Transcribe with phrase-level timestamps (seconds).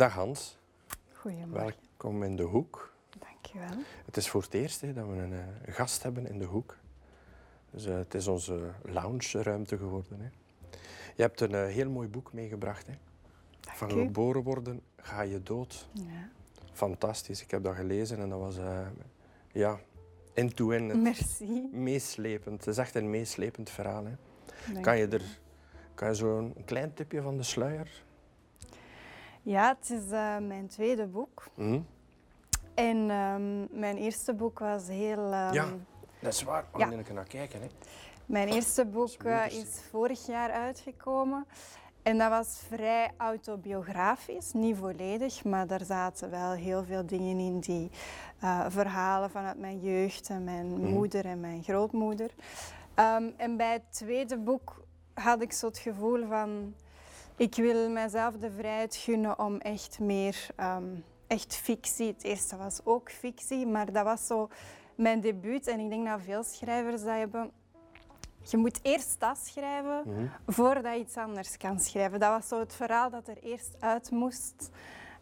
[0.00, 0.58] Dag Hans,
[1.12, 1.52] Goedemorgen.
[1.52, 2.92] welkom in de hoek.
[3.18, 3.84] Dankjewel.
[4.04, 6.76] Het is voor het eerst hè, dat we een eh, gast hebben in de hoek.
[7.70, 10.20] Dus, eh, het is onze lounge-ruimte geworden.
[10.20, 10.28] Hè.
[11.16, 12.86] Je hebt een eh, heel mooi boek meegebracht.
[12.86, 12.92] Hè.
[13.60, 15.88] Van geboren worden ga je dood.
[15.92, 16.28] Ja.
[16.72, 18.56] Fantastisch, ik heb dat gelezen en dat was
[19.52, 19.80] ja,
[20.32, 21.02] in-to-in.
[21.02, 21.68] Merci.
[21.72, 22.58] meeslepend.
[22.58, 24.04] Het is echt een meeslepend verhaal.
[24.04, 24.80] Hè.
[24.80, 25.40] Kan je er
[25.94, 28.04] kan je zo een klein tipje van de sluier?
[29.42, 31.46] Ja, het is eh, mijn tweede boek.
[31.54, 31.80] Hm?
[32.74, 35.32] En ehm, mijn eerste boek was heel...
[35.32, 35.66] ehm, Ja.
[36.20, 36.64] Dat is waar.
[36.72, 36.86] Oh, Ja.
[36.90, 37.60] dan ik naar kijken.
[37.60, 37.66] Hè.
[38.26, 41.46] Mijn eerste boek is eh, is vorig jaar uitgekomen.
[42.02, 47.60] En dat was vrij autobiografisch, niet volledig, maar daar zaten wel heel veel dingen in
[47.60, 47.90] die
[48.40, 50.90] eh, verhalen vanuit mijn jeugd en mijn Mhm.
[50.92, 52.30] moeder en mijn grootmoeder.
[52.94, 56.74] Ehm, en bij het tweede boek had ik zo het gevoel van,
[57.40, 60.84] ik wil mezelf de vrijheid gunnen om echt meer, ehm,
[61.26, 62.06] echt fictie.
[62.06, 64.48] Het eerste was ook fictie, maar dat was zo
[64.94, 65.66] mijn debuut.
[65.66, 67.50] En ik denk dat veel schrijvers dat hebben.
[68.42, 70.26] Je moet eerst dat schrijven Mhm.
[70.46, 72.20] voordat je iets anders kan schrijven.
[72.20, 74.70] Dat was zo het verhaal dat er eerst uit moest.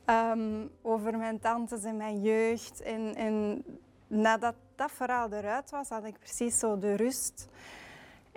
[0.05, 2.83] ehm, over mijn tantes en mijn jeugd.
[2.83, 3.65] En, en
[4.07, 7.49] nadat dat verhaal eruit was, had ik precies zo de rust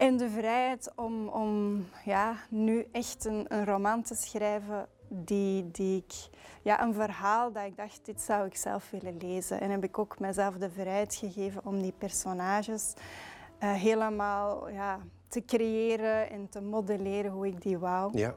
[0.01, 5.97] en de vrijheid om, om ja, nu echt een, een roman te schrijven die, die
[5.97, 6.13] ik,
[6.61, 9.61] ja, een verhaal dat ik dacht, dit zou ik zelf willen lezen.
[9.61, 12.93] En heb ik ook mezelf de vrijheid gegeven om die personages
[13.57, 18.17] eh, helemaal ja, te creëren en te modelleren hoe ik die wou.
[18.17, 18.35] Ja.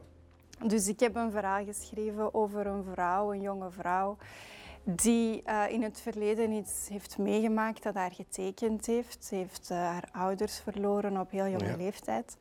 [0.65, 4.17] Dus ik heb een verhaal geschreven over een vrouw, een jonge vrouw,
[4.85, 9.25] die eh, in het verleden iets heeft meegemaakt dat haar getekend heeft.
[9.25, 11.75] Ze heeft eh, haar ouders verloren op heel jonge Ja.
[11.75, 12.37] leeftijd.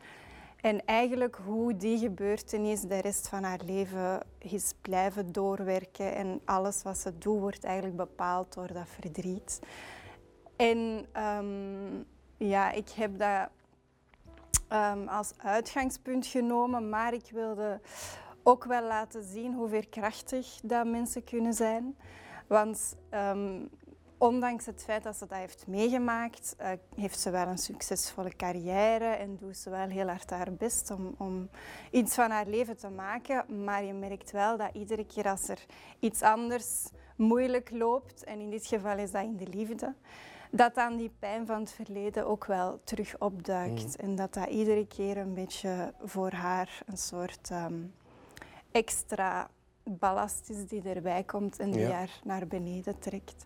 [0.61, 6.15] En eigenlijk hoe die gebeurtenis de rest van haar leven is blijven doorwerken.
[6.15, 9.59] En alles wat ze doet wordt eigenlijk bepaald door dat verdriet.
[10.57, 12.03] En ehm,
[12.37, 13.49] ja, ik heb dat
[14.69, 17.81] ehm, als uitgangspunt genomen, maar ik wilde
[18.43, 21.97] ook wel laten zien hoe veerkrachtig dat mensen kunnen zijn.
[22.47, 23.61] Want ehm,
[24.19, 29.05] ondanks het feit dat ze dat heeft meegemaakt, eh, heeft ze wel een succesvolle carrière
[29.05, 31.49] en doet ze wel heel hard haar best om, om
[31.91, 33.65] iets van haar leven te maken.
[33.65, 35.65] Maar je merkt wel dat iedere keer als er
[35.99, 39.95] iets anders moeilijk loopt, en in dit geval is dat in de liefde,
[40.51, 43.97] dat dan die pijn van het verleden ook wel terug opduikt.
[43.97, 47.81] En dat dat iedere keer een beetje voor haar een soort ehm,
[48.71, 49.51] extra
[49.85, 51.91] ballast is die erbij komt en die Ja.
[51.91, 53.45] haar naar beneden trekt.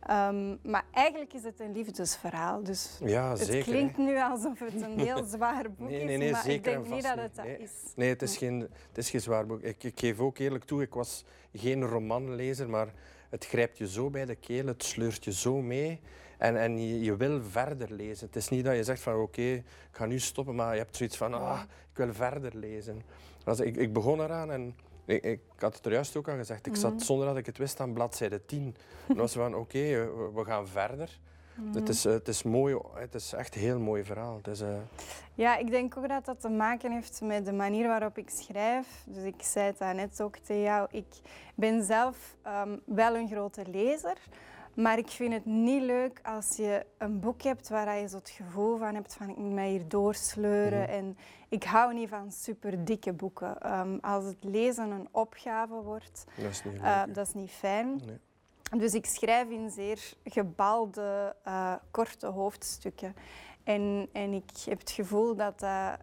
[0.00, 2.62] Ehm, maar eigenlijk is het een liefdesverhaal.
[2.62, 3.54] Dus ja, het zeker.
[3.54, 3.62] hè.
[3.62, 6.90] klinkt nu alsof het een heel zwaar boek Nee, is, nee, maar ik denk en
[6.92, 7.70] niet dat het dat is.
[7.96, 9.60] Nee, het is geen, het is geen zwaar boek.
[9.62, 12.88] Ik, ik geef ook eerlijk toe, ik was geen romanlezer, maar
[13.30, 16.00] het grijpt je zo bij de keel, het sleurt je zo mee.
[16.38, 18.26] En, en je, je wil verder lezen.
[18.26, 20.96] Het is niet dat je zegt van oké, ik ga nu stoppen, maar je hebt
[20.96, 23.02] zoiets van ah, ik wil verder lezen.
[23.44, 26.66] Dus ik, ik begon eraan en ik, ik had het er juist ook al gezegd.
[26.66, 28.60] Ik zat zonder dat ik het wist aan bladzijde 10.
[28.60, 28.74] En
[29.06, 31.18] dan was van oké, eh, we, gaan verder.
[31.72, 34.36] Het, is, eh, het is mooi, het is echt een heel mooi verhaal.
[34.36, 34.76] Het is, eh,
[35.34, 38.86] Ja, ik denk ook dat dat te maken heeft met de manier waarop ik schrijf.
[39.06, 40.88] Dus ik zei het net ook tegen jou.
[40.90, 41.06] Ik
[41.54, 44.16] ben zelf ehm, wel een grote lezer.
[44.74, 48.30] Maar ik vind het niet leuk als je een boek hebt waar je zo het
[48.30, 50.82] gevoel van hebt van ik moet mij hier doorsleuren.
[50.82, 50.90] Mhm.
[50.90, 51.16] En
[51.48, 53.60] ik hou niet van super dikke boeken.
[53.60, 56.82] Ehm, als het lezen een opgave wordt, dat is niet leuk.
[56.82, 58.00] eh, dat is niet fijn.
[58.06, 58.18] Nee.
[58.80, 63.14] Dus ik schrijf in zeer gebalde, eh, korte hoofdstukken.
[63.64, 65.98] En, en ik heb het gevoel dat dat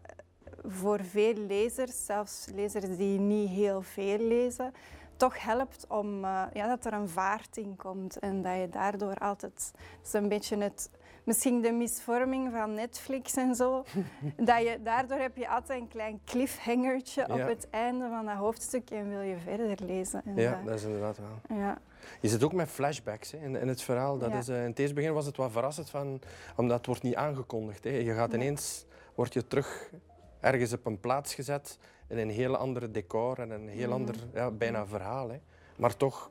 [0.66, 4.74] voor veel lezers, zelfs lezers die niet heel veel lezen,
[5.22, 8.20] toch helpt om eh, ja, dat er een vaart in komt.
[8.20, 9.72] En dat je daardoor altijd,
[10.12, 10.90] een beetje het,
[11.24, 13.84] misschien de misvorming van Netflix en zo,
[14.50, 18.90] dat je, daardoor heb je altijd een klein cliffhangertje op het einde van dat hoofdstuk
[18.90, 20.22] en wil je verder lezen.
[20.26, 21.58] En Ja, dat- dat is inderdaad wel.
[21.58, 21.78] ja.
[22.22, 24.18] Je zit ook met flashbacks hè, in, in het verhaal.
[24.18, 24.38] Dat Ja.
[24.38, 26.22] is, eh, in het eerste begin was het wat verrassend, van,
[26.56, 27.84] omdat het wordt niet aangekondigd.
[27.84, 27.90] Hè.
[27.90, 28.40] Je gaat Nee.
[28.42, 28.86] ineens,
[29.16, 29.92] word je terug
[30.40, 31.78] ergens op een plaats gezet
[32.12, 33.96] in een heel ander decor en een heel Mhm.
[34.00, 35.30] ander, ja, bijna verhaal.
[35.30, 35.40] Hè.
[35.78, 36.30] Maar toch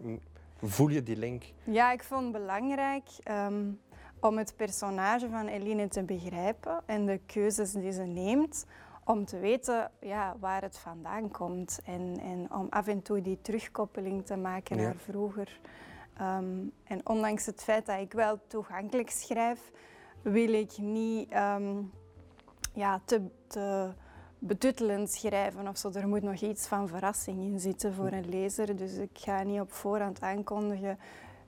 [0.62, 1.44] voel je die link.
[1.64, 3.64] Ja, ik vond het belangrijk ehm,
[4.20, 8.66] om het personage van Eline te begrijpen en de keuzes die ze neemt,
[9.04, 13.38] om te weten ja, waar het vandaan komt en, en om af en toe die
[13.42, 14.82] terugkoppeling te maken Ja.
[14.82, 15.60] naar vroeger.
[16.16, 19.70] Ehm, en ondanks het feit dat ik wel toegankelijk schrijf,
[20.22, 21.82] wil ik niet ehm,
[22.74, 23.92] ja, te, te
[24.40, 25.90] betuttelend schrijven of zo.
[25.92, 28.76] Er moet nog iets van verrassing in zitten voor een lezer.
[28.76, 30.98] Dus ik ga niet op voorhand aankondigen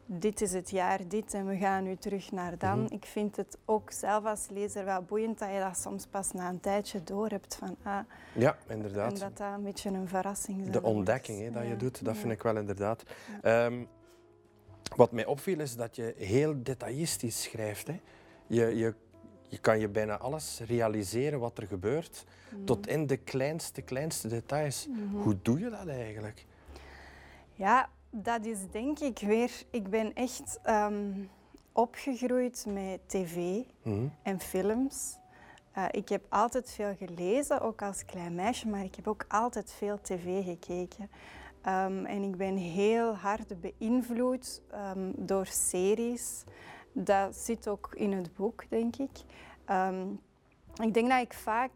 [0.07, 2.83] dit is het jaar dit en we gaan nu terug naar dan.
[2.83, 2.93] Mhm.
[2.95, 6.49] Ik vind het ook zelf als lezer wel boeiend dat je dat soms pas na
[6.49, 7.99] een tijdje door hebt van ah,
[8.35, 9.13] ja, inderdaad.
[9.13, 10.73] En dat dat een beetje een verrassing is.
[10.73, 13.03] De ontdekking hè, dat je doet, dat vind ik wel inderdaad.
[13.43, 13.85] Ehm,
[14.97, 17.87] wat mij opviel is dat je heel detailistisch schrijft.
[17.87, 18.01] Hè.
[18.47, 18.95] Je, je,
[19.53, 22.65] je kan je bijna alles realiseren wat er gebeurt, mhm.
[22.65, 24.87] tot in de kleinste, kleinste details.
[24.89, 25.23] Mhm.
[25.23, 26.47] Hoe doe je dat eigenlijk?
[27.55, 29.51] Ja, dat is denk ik weer...
[29.71, 31.13] Ik ben echt ehm,
[31.73, 34.07] opgegroeid met tv mhm.
[34.23, 35.17] en films.
[35.79, 39.73] Uh, ik heb altijd veel gelezen, ook als klein meisje, maar ik heb ook altijd
[39.73, 41.11] veel tv gekeken.
[41.67, 44.63] Um, en ik ben heel hard beïnvloed
[44.97, 46.45] um, door series.
[46.93, 49.19] Dat zit ook in het boek, denk ik.
[50.83, 51.71] ik denk dat ik vaak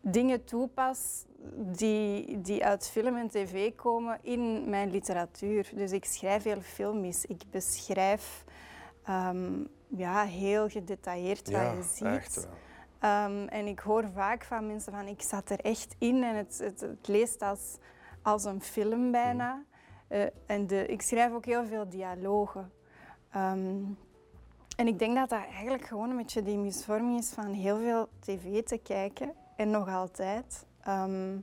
[0.00, 1.24] dingen toepas
[1.56, 5.70] die, die uit film en tv komen in mijn literatuur.
[5.74, 7.24] Dus ik schrijf heel filmisch.
[7.24, 8.44] Ik beschrijf
[9.08, 12.06] um, ja, heel gedetailleerd wat je ziet.
[12.06, 12.48] Echt
[13.48, 16.80] en ik hoor vaak van mensen van ik zat er echt in en het, het,
[16.80, 17.76] het leest als,
[18.22, 19.54] als een film bijna.
[19.54, 19.66] Mm.
[20.08, 22.72] Uh, en de, ik schrijf ook heel veel dialogen.
[23.36, 23.98] Um,
[24.76, 28.08] en ik denk dat dat eigenlijk gewoon een beetje die misvorming is van heel veel
[28.20, 30.66] tv te kijken en nog altijd.
[30.82, 31.38] Ehm,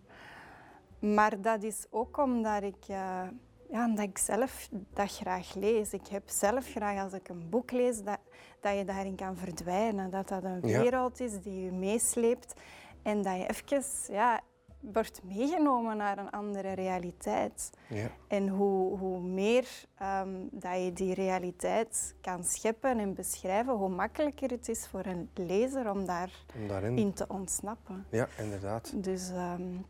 [0.99, 3.23] maar dat is ook omdat ik, uh,
[3.69, 5.93] ja, omdat ik zelf dat graag lees.
[5.93, 8.19] Ik heb zelf graag als ik een boek lees dat,
[8.59, 10.09] dat je daarin kan verdwijnen.
[10.09, 12.53] Dat dat een wereld is die je meesleept
[13.01, 14.41] en dat je even ja,
[14.79, 17.69] wordt meegenomen naar een andere realiteit.
[17.87, 18.07] Ja.
[18.27, 19.67] En hoe, hoe meer
[20.01, 25.29] um, dat je die realiteit kan scheppen en beschrijven, hoe makkelijker het is voor een
[25.33, 28.05] lezer om daarin in te ontsnappen.
[28.09, 29.03] Ja, inderdaad.
[29.03, 29.85] Dus um,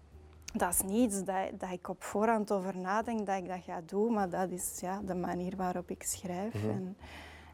[0.53, 3.81] dat is niet iets dat, dat, ik op voorhand over nadenk dat ik dat ga
[3.85, 6.53] doen, maar dat is ja, de manier waarop ik schrijf.
[6.53, 6.69] Mhm.
[6.69, 6.97] en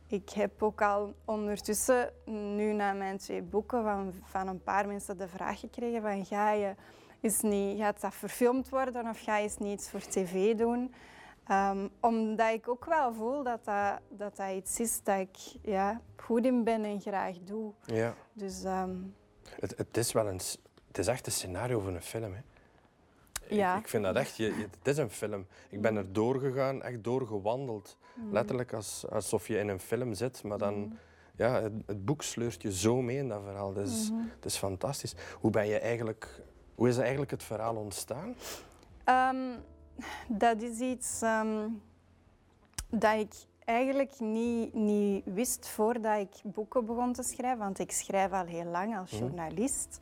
[0.07, 2.11] ik heb ook al ondertussen,
[2.55, 6.51] nu na mijn twee boeken, van, van een paar mensen de vraag gekregen van ga
[6.51, 6.75] je
[7.25, 10.93] is niet, gaat dat verfilmd worden of ga je eens niet iets voor tv doen?
[11.51, 16.01] Um, omdat ik ook wel voel dat dat, dat dat iets is dat ik ja,
[16.15, 17.71] goed in ben en graag doe.
[17.85, 18.15] Ja.
[18.33, 19.15] Dus, um,
[19.59, 20.39] het, het, is wel een,
[20.87, 22.33] het is echt een scenario voor een film.
[22.33, 22.41] Hè?
[23.55, 23.75] Ja.
[23.75, 25.47] Ik, ik, vind dat echt, je, het is een film.
[25.69, 27.97] Ik ben er doorgegaan, echt doorgewandeld.
[28.13, 28.31] Mm.
[28.31, 30.75] Letterlijk als, alsof je in een film zit, maar dan...
[30.75, 30.97] Mm.
[31.37, 33.73] Ja, het, het, boek sleurt je zo mee in dat verhaal.
[33.73, 35.15] Dus, mm Het is fantastisch.
[35.39, 36.41] Hoe ben je eigenlijk
[36.75, 38.35] hoe is eigenlijk het verhaal ontstaan?
[39.05, 39.55] Um,
[40.27, 41.81] dat is iets um,
[42.89, 43.33] dat ik
[43.65, 47.59] eigenlijk niet, niet wist voordat ik boeken begon te schrijven.
[47.59, 49.21] Want ik schrijf al heel lang als mhm.
[49.21, 49.97] journalist.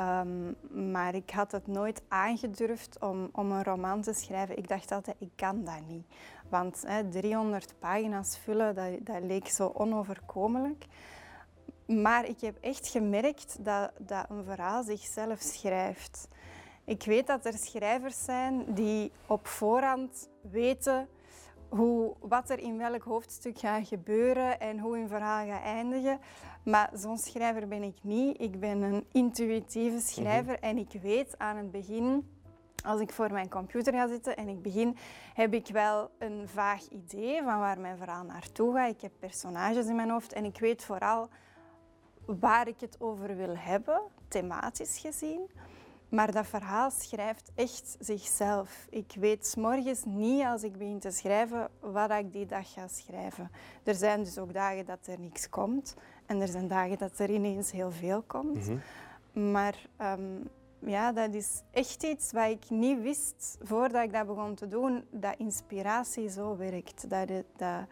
[0.00, 0.56] Um,
[0.92, 4.58] maar ik had het nooit aangedurfd om, om een roman te schrijven.
[4.58, 6.06] Ik dacht altijd, ik kan dat niet.
[6.48, 10.86] Want hè, 300 pagina's vullen, dat, dat leek zo onoverkomelijk.
[11.86, 16.28] Maar ik heb echt gemerkt dat, dat een verhaal zichzelf schrijft.
[16.84, 21.08] Ik weet dat er schrijvers zijn die op voorhand weten
[21.68, 26.18] hoe, wat er in welk hoofdstuk gaat gebeuren en hoe een verhaal gaat eindigen.
[26.62, 28.40] Maar zo'n schrijver ben ik niet.
[28.40, 30.64] Ik ben een intuïtieve schrijver mhm.
[30.64, 32.30] en ik weet aan het begin,
[32.84, 34.96] als ik voor mijn computer ga zitten en ik begin,
[35.34, 38.90] heb ik wel een vaag idee van waar mijn verhaal naartoe gaat.
[38.90, 41.28] Ik heb personages in mijn hoofd en ik weet vooral
[42.26, 45.50] waar ik het over wil hebben, thematisch gezien.
[46.08, 48.86] Maar dat verhaal schrijft echt zichzelf.
[48.90, 53.50] Ik weet morgens niet als ik begin te schrijven wat ik die dag ga schrijven.
[53.82, 55.94] Er zijn dus ook dagen dat er niks komt.
[56.26, 58.68] En er zijn dagen dat er ineens heel veel komt.
[58.68, 59.50] Mhm.
[59.52, 64.54] Maar um, ja, dat is echt iets wat ik niet wist voordat ik dat begon
[64.54, 65.04] te doen.
[65.10, 67.10] Dat inspiratie zo werkt.
[67.10, 67.86] Dat, het, dat,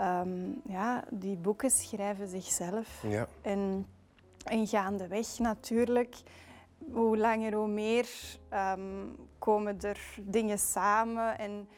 [0.00, 3.02] um, ja, die boeken schrijven zichzelf.
[3.02, 3.26] Ja.
[3.42, 3.86] En,
[4.44, 6.16] en gaandeweg natuurlijk,
[6.92, 8.08] hoe langer hoe meer
[8.52, 11.38] um, komen er dingen samen.
[11.38, 11.68] En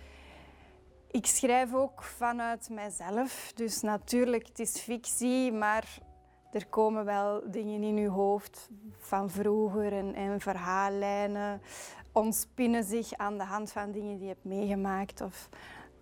[1.10, 3.52] ik schrijf ook vanuit mijzelf.
[3.54, 5.98] Dus natuurlijk, het is fictie, maar
[6.52, 11.60] er komen wel dingen in je hoofd van vroeger en, en verhaallijnen
[12.12, 15.20] ontspinnen zich aan de hand van dingen die je hebt meegemaakt.
[15.20, 15.48] Of,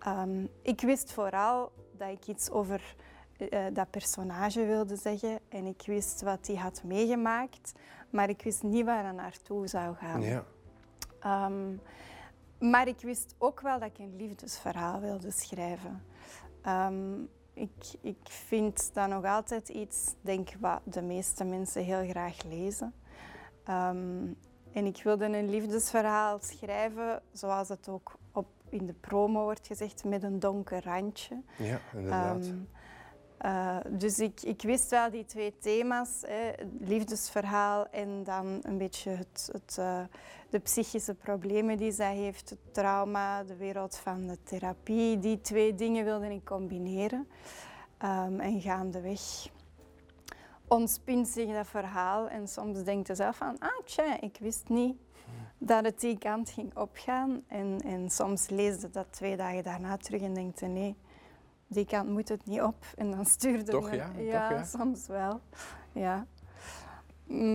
[0.07, 2.95] um, ik wist vooral dat ik iets over
[3.37, 5.39] uh, dat personage wilde zeggen.
[5.49, 7.71] En ik wist wat hij had meegemaakt,
[8.09, 10.21] maar ik wist niet waar hij naartoe zou gaan.
[10.21, 10.43] Ja.
[11.45, 11.81] Um,
[12.59, 16.03] maar ik wist ook wel dat ik een liefdesverhaal wilde schrijven.
[16.67, 22.43] Um, ik, ik vind dat nog altijd iets, denk wat de meeste mensen heel graag
[22.43, 22.93] lezen.
[23.63, 24.33] Ehm,
[24.73, 28.17] en ik wilde een liefdesverhaal schrijven, zoals het ook
[28.71, 31.41] in de promo wordt gezegd, met een donker randje.
[31.57, 32.45] Ja, inderdaad.
[32.45, 32.55] Ehm,
[33.45, 38.77] uh, dus ik, ik, wist wel die twee thema's, hè, het liefdesverhaal en dan een
[38.77, 40.01] beetje het, het, uh,
[40.49, 45.19] de psychische problemen die zij heeft, het trauma, de wereld van de therapie.
[45.19, 47.27] Die twee dingen wilde ik combineren.
[48.03, 49.49] Um, en gaandeweg
[50.67, 54.95] ontspint zich dat verhaal en soms denkt je zelf van, ah tja, ik wist niet
[55.63, 57.43] dat het die kant ging opgaan.
[57.47, 60.95] En, en soms leesde dat twee dagen daarna terug en denkt je, nee,
[61.67, 62.85] die kant moet het niet op.
[62.97, 64.09] En dan stuurde Toch, ja?
[64.17, 64.63] ja, Toch, ja?
[64.63, 65.39] soms wel.
[65.91, 66.25] Ja.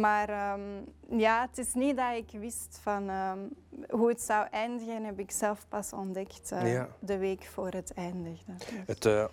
[0.00, 0.84] Maar um,
[1.18, 3.48] ja, het is niet dat ik wist van um,
[3.90, 6.88] hoe het zou eindigen, heb ik zelf pas ontdekt uh, Ja.
[6.98, 8.52] de week voor het eindigde.
[8.56, 9.24] Dus- Het, eh,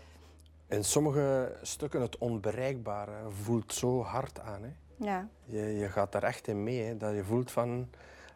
[0.68, 4.64] in sommige stukken het onbereikbare voelt zo hard aan.
[4.64, 4.72] Hè?
[4.96, 6.84] Ja, Je, je gaat daar echt in mee.
[6.84, 6.98] Hè?
[6.98, 7.90] Dat je voelt van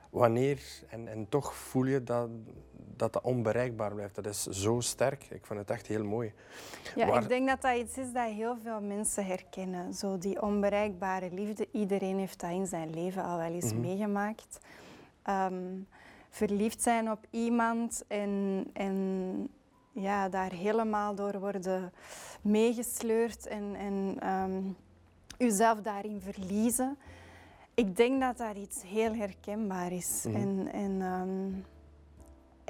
[0.10, 0.60] wanneer...
[0.90, 2.30] En, en toch voel je dat,
[2.96, 4.16] dat dat onbereikbaar blijft.
[4.16, 5.24] Dat is zo sterk.
[5.30, 6.34] Ik vind het echt heel mooi.
[6.96, 9.94] ja Maar- ik denk dat dat iets is dat heel veel mensen herkennen.
[9.94, 11.68] Zo die onbereikbare liefde.
[11.72, 13.82] Iedereen heeft dat in zijn leven al wel eens Mhm.
[13.82, 14.60] meegemaakt.
[15.24, 15.64] Ehm,
[16.30, 19.48] verliefd zijn op iemand en, en
[19.92, 21.94] ja, daar helemaal door worden
[22.42, 24.62] meegesleurd en, en ehm,
[25.38, 26.98] uzelf daarin verliezen.
[27.78, 30.24] Ik denk dat dat iets heel herkenbaar is.
[30.28, 30.36] Mhm.
[30.36, 31.54] En, en, ehm,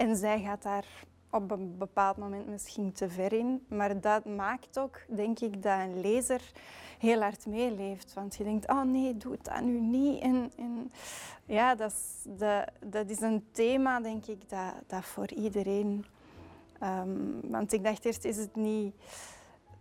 [0.07, 0.85] en zij gaat daar
[1.29, 3.65] op een bepaald moment misschien te ver in.
[3.69, 6.41] Maar dat maakt ook, denk ik, dat een lezer
[6.99, 8.13] heel hard meeleeft.
[8.13, 10.21] Want je denkt, oh nee, doe dat nu niet.
[10.21, 10.91] En, en
[11.45, 16.05] ja, dat is, dat, dat is een thema, denk ik, dat, dat voor iedereen...
[16.79, 17.09] ehm,
[17.41, 18.95] want ik dacht eerst, is het niet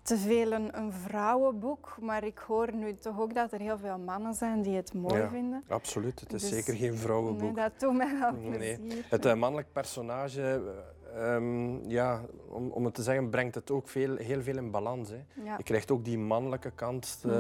[0.07, 1.97] te veel een, vrouwenboek?
[2.01, 5.21] Maar ik hoor nu toch ook dat er heel veel mannen zijn die het mooi
[5.21, 5.29] Ja.
[5.29, 5.65] vinden.
[5.69, 6.21] Absoluut.
[6.21, 7.55] Het is Dus- zeker geen vrouwenboek.
[7.55, 8.51] Nee, dat doet mij wel Nee.
[8.79, 9.05] plezier.
[9.09, 10.63] Het eh, mannelijk personage,
[11.15, 14.71] eh, ehm, ja, om, om het te zeggen, brengt het ook veel, heel veel in
[14.71, 15.09] balans.
[15.11, 15.25] Hè.
[15.45, 15.55] Ja.
[15.57, 17.23] Je krijgt ook die mannelijke kant.
[17.27, 17.31] eh,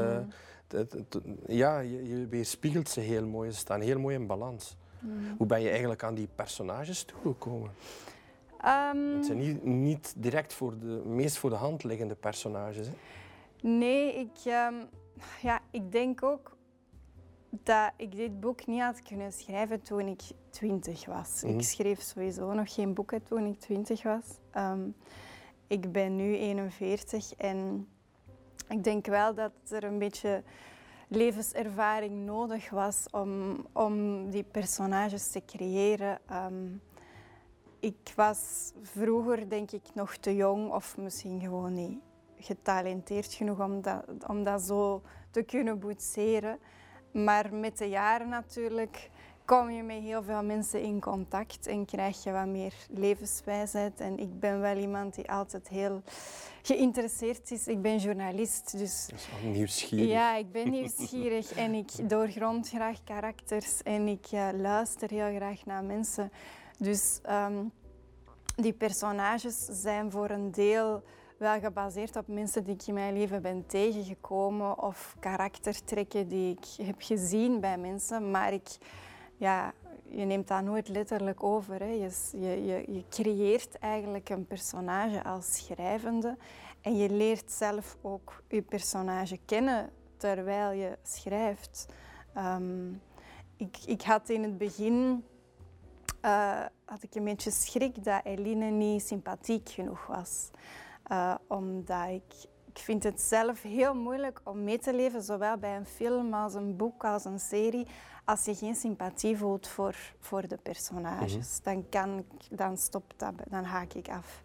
[0.72, 1.30] Mhm.
[1.46, 3.50] ja, je, je weerspiegelt ze heel mooi.
[3.50, 4.76] Ze staan heel mooi in balans.
[5.00, 5.12] Mhm.
[5.38, 7.70] Hoe ben je eigenlijk aan die personages toegekomen?
[8.60, 12.86] Ehm, Het zijn niet, niet direct voor de meest voor de hand liggende personages.
[12.86, 12.92] Hè?
[13.68, 14.74] Nee, ik, ehm,
[15.42, 16.56] ja, ik denk ook
[17.50, 20.20] dat ik dit boek niet had kunnen schrijven toen ik
[20.50, 21.42] twintig was.
[21.42, 21.54] Mhm.
[21.54, 24.24] Ik schreef sowieso nog geen boeken toen ik twintig was.
[24.50, 24.88] Ehm,
[25.66, 27.88] ik ben nu 41 en
[28.68, 30.42] ik denk wel dat er een beetje
[31.08, 36.18] levenservaring nodig was om, om die personages te creëren.
[37.80, 41.98] Ik was vroeger denk ik nog te jong of misschien gewoon niet
[42.38, 46.58] getalenteerd genoeg om dat, om dat zo te kunnen boetseren.
[47.12, 49.10] Maar met de jaren natuurlijk
[49.44, 54.00] kom je met heel veel mensen in contact en krijg je wat meer levenswijsheid.
[54.00, 56.02] En ik ben wel iemand die altijd heel
[56.62, 57.66] geïnteresseerd is.
[57.66, 60.08] Ik ben journalist, dus Dat is nieuwsgierig.
[60.08, 65.64] ja, ik ben nieuwsgierig en ik doorgrond graag karakters en ik eh, luister heel graag
[65.64, 66.32] naar mensen.
[66.78, 67.64] Dus ehm,
[68.56, 71.02] die personages zijn voor een deel
[71.38, 76.86] wel gebaseerd op mensen die ik in mijn leven ben tegengekomen of karaktertrekken die ik
[76.86, 78.30] heb gezien bij mensen.
[78.30, 78.68] Maar ik,
[79.36, 81.80] ja, je neemt dat nooit letterlijk over.
[81.80, 81.90] Hè.
[81.90, 86.36] Je, je, je creëert eigenlijk een personage als schrijvende
[86.80, 91.86] en je leert zelf ook je personage kennen terwijl je schrijft.
[92.34, 92.92] Ehm,
[93.56, 95.24] ik, ik had in het begin
[96.26, 100.50] eh, had ik een beetje schrik dat Eline niet sympathiek genoeg was.
[101.02, 105.76] Eh, omdat ik, ik vind het zelf heel moeilijk om mee te leven, zowel bij
[105.76, 107.86] een film als een boek als een serie,
[108.24, 111.60] als je geen sympathie voelt voor, voor de personages.
[111.62, 114.42] dan, kan ik, dan stopt dat, dan haak ik af.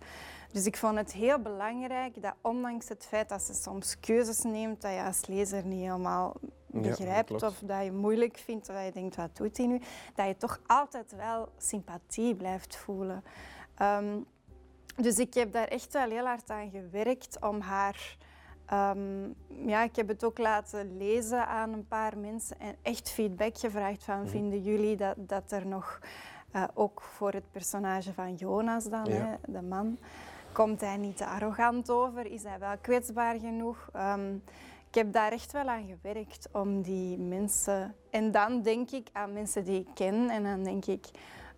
[0.51, 4.81] Dus ik vond het heel belangrijk dat ondanks het feit dat ze soms keuzes neemt
[4.81, 6.33] dat je als lezer niet helemaal
[6.73, 9.81] Ja, begrijpt of dat je moeilijk vindt of dat je denkt wat doet hij nu,
[10.15, 13.23] dat je toch altijd wel sympathie blijft voelen.
[13.75, 14.17] Ehm,
[14.95, 18.17] dus ik heb daar echt wel heel hard aan gewerkt om haar...
[18.65, 23.57] ehm, ja, ik heb het ook laten lezen aan een paar mensen en echt feedback
[23.57, 24.27] gevraagd van Mhm.
[24.29, 25.99] vinden jullie dat, dat er nog,
[26.51, 29.13] eh, ook voor het personage van Jonas dan, Ja.
[29.25, 29.97] hè, de man,
[30.53, 32.31] komt hij niet te arrogant over?
[32.31, 33.89] Is hij wel kwetsbaar genoeg?
[33.93, 34.35] Ehm,
[34.87, 37.95] ik heb daar echt wel aan gewerkt om die mensen...
[38.09, 41.05] En dan denk ik aan mensen die ik ken en dan denk ik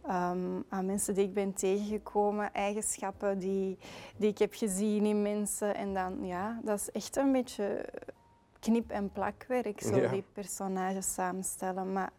[0.03, 3.77] ehm, aan mensen die ik ben tegengekomen, eigenschappen die,
[4.17, 5.75] die ik heb gezien in mensen.
[5.75, 7.85] En dan, ja, dat is echt een beetje
[8.59, 10.09] knip- en plakwerk, zo Ja.
[10.09, 11.91] die personages samenstellen.
[11.93, 12.11] Maar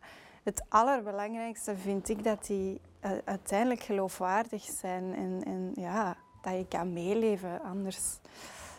[0.42, 6.66] het allerbelangrijkste vind ik dat die eh, uiteindelijk geloofwaardig zijn en, en ja, dat je
[6.68, 7.62] kan meeleven.
[7.62, 8.18] Anders.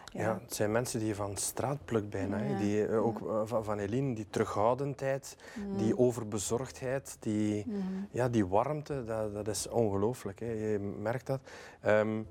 [0.05, 0.22] Ja.
[0.22, 0.39] Ja.
[0.43, 2.38] het zijn mensen die je van straat plukt bijna.
[2.38, 2.57] Ja.
[2.57, 5.77] Die, eh, ook eh, van, van Eline, die terughoudendheid, Mm.
[5.77, 7.65] die overbezorgdheid, die,
[8.12, 10.39] ja, die warmte, dat, dat is ongelooflijk.
[10.39, 11.39] Je merkt dat.
[11.81, 12.22] Ehm,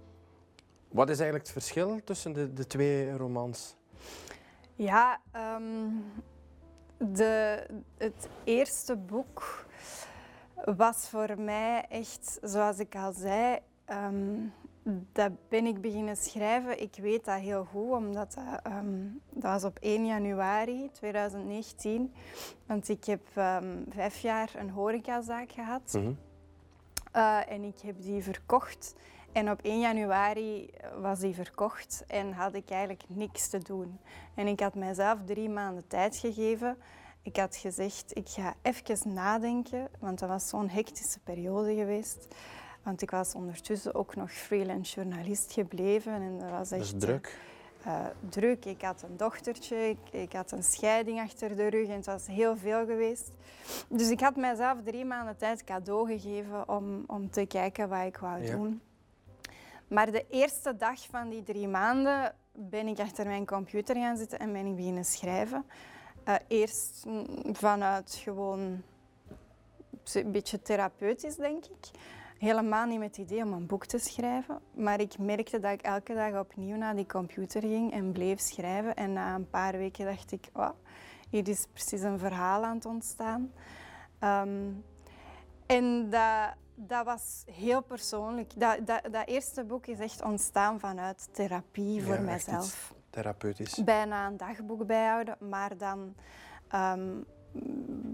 [0.88, 3.76] wat is eigenlijk het verschil tussen de, de twee romans?
[4.74, 5.62] Ja, ehm,
[6.98, 9.64] de, het eerste boek
[10.76, 14.38] was voor mij echt, zoals ik al zei, ehm,
[15.12, 16.82] dat ben ik beginnen schrijven.
[16.82, 22.14] Ik weet dat heel goed, omdat dat, ehm, dat was op 1 januari 2019.
[22.66, 25.92] Want ik heb ehm, vijf jaar een horecazaak gehad.
[25.92, 26.12] Mhm.
[27.12, 28.94] Eh, en ik heb die verkocht.
[29.32, 33.98] En op 1 januari was die verkocht en had ik eigenlijk niks te doen.
[34.34, 36.76] En ik had mijzelf drie maanden tijd gegeven.
[37.22, 42.34] Ik had gezegd, ik ga even nadenken, want dat was zo'n hectische periode geweest.
[42.84, 46.12] Want ik was ondertussen ook nog freelance journalist gebleven.
[46.12, 47.38] En dat was echt druk.
[47.84, 48.64] eh, druk.
[48.64, 52.26] Ik had een dochtertje, ik, ik had een scheiding achter de rug en het was
[52.26, 53.30] heel veel geweest.
[53.88, 58.16] Dus ik had mijzelf drie maanden tijd cadeau gegeven om, om te kijken wat ik
[58.16, 58.56] wou Ja.
[58.56, 58.80] doen.
[59.88, 64.38] Maar de eerste dag van die drie maanden ben ik achter mijn computer gaan zitten
[64.38, 65.64] en ben ik beginnen schrijven.
[66.24, 67.04] Eh, eerst
[67.52, 68.82] vanuit gewoon
[70.14, 71.90] een beetje therapeutisch, denk ik.
[72.38, 74.58] Helemaal niet met het idee om een boek te schrijven.
[74.74, 78.94] Maar ik merkte dat ik elke dag opnieuw naar die computer ging en bleef schrijven.
[78.94, 80.70] En na een paar weken dacht ik, oh,
[81.30, 83.52] hier is precies een verhaal aan het ontstaan.
[84.18, 84.70] Ehm,
[85.66, 88.60] en dat, dat was heel persoonlijk.
[88.60, 93.84] Dat, dat, dat eerste boek is echt ontstaan vanuit therapie voor Ja, mijzelf Therapeutisch.
[93.84, 96.14] bijna een dagboek bijhouden, maar dan
[96.68, 97.10] ehm,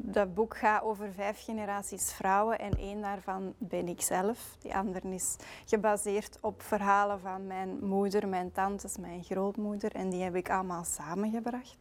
[0.03, 4.57] dat boek gaat over vijf generaties vrouwen en één daarvan ben ik zelf.
[4.59, 10.23] Die andere is gebaseerd op verhalen van mijn moeder, mijn tantes, mijn grootmoeder en die
[10.23, 11.77] heb ik allemaal samengebracht.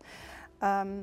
[0.58, 0.98] Ehm,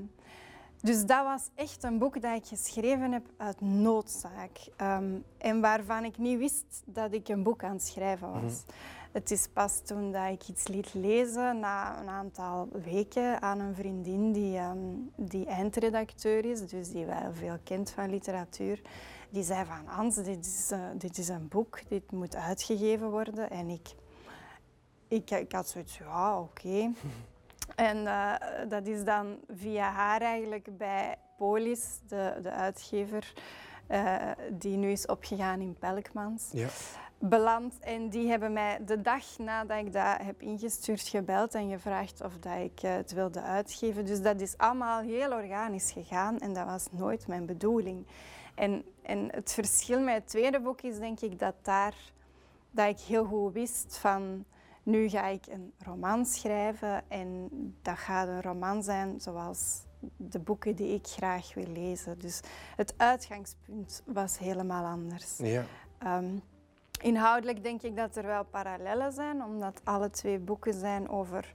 [0.81, 6.05] dus dat was echt een boek dat ik geschreven heb uit noodzaak Ehm, en waarvan
[6.05, 8.65] ik niet wist dat ik een boek aan het schrijven was.
[9.13, 13.75] Het is pas toen dat ik iets liet lezen, na een aantal weken, aan een
[13.75, 14.79] vriendin die, ehm,
[15.17, 18.81] die eindredacteur is, dus die wel veel kent van literatuur.
[19.31, 23.51] Die zei van, Hans, dit is, eh, dit is een boek, dit moet uitgegeven worden.
[23.51, 23.89] En ik,
[25.09, 26.91] ik, ik had zoiets, ja, oké.
[27.75, 28.35] En eh,
[28.69, 33.33] dat is dan via haar eigenlijk bij Polis, de, de uitgever,
[33.87, 36.69] eh, die nu is opgegaan in Pelkmans Ja.
[37.19, 37.79] Beland.
[37.79, 42.39] En die hebben mij de dag nadat ik dat heb ingestuurd gebeld en gevraagd of
[42.39, 44.05] dat ik eh, het wilde uitgeven.
[44.05, 48.07] Dus dat is allemaal heel organisch gegaan en dat was nooit mijn bedoeling.
[48.55, 51.95] En, en het verschil met het tweede boek is denk ik dat daar
[52.71, 54.45] dat ik heel goed wist van
[54.83, 57.49] nu ga ik een roman schrijven en
[57.83, 59.85] dat gaat een roman zijn zoals
[60.17, 62.19] de boeken die ik graag wil lezen.
[62.19, 62.41] Dus
[62.77, 65.37] het uitgangspunt was helemaal anders.
[65.37, 65.65] Ja.
[65.99, 66.39] Ehm,
[67.03, 71.53] inhoudelijk denk ik dat er wel parallellen zijn, omdat alle twee boeken zijn over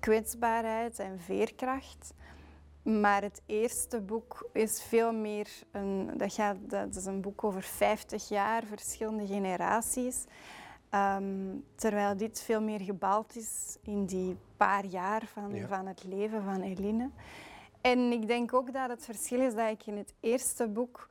[0.00, 2.14] kwetsbaarheid en veerkracht.
[2.82, 7.62] Maar het eerste boek is veel meer een, dat, gaat, dat is een boek over
[7.62, 10.24] 50 jaar, verschillende generaties.
[10.90, 15.66] Ehm, terwijl dit veel meer gebouwd is in die paar jaar van, Ja.
[15.66, 17.10] van het leven van Eline.
[17.80, 21.06] En ik denk ook dat het verschil is dat ik in het eerste boek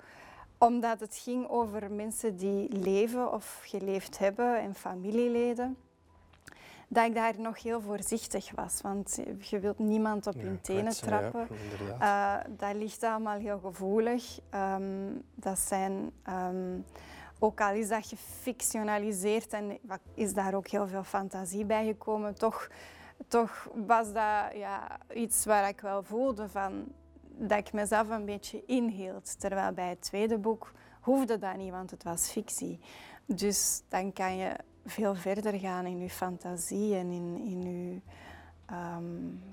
[0.66, 5.78] omdat het ging over mensen die leven of geleefd hebben en familieleden,
[6.88, 8.82] dat ik daar nog heel voorzichtig was.
[8.82, 11.48] Want je wilt niemand op Ja, hun tenen kwetsen, trappen.
[12.00, 12.42] Ja.
[12.44, 14.40] Eh, dat ligt allemaal heel gevoelig.
[14.50, 16.80] Ehm, dat zijn, ehm,
[17.40, 19.80] ook al is dat gefictionaliseerd en
[20.14, 22.68] is daar ook heel veel fantasie bij gekomen, toch,
[23.28, 26.88] toch was dat ja, iets waar ik wel voelde van
[27.38, 29.40] dat ik mezelf een beetje inhield.
[29.40, 30.72] Terwijl bij het tweede boek
[31.02, 32.80] hoefde dat niet, want het was fictie.
[33.26, 38.02] Dus dan kan je veel verder gaan in je fantasie en in, in je,
[38.66, 39.04] ehm,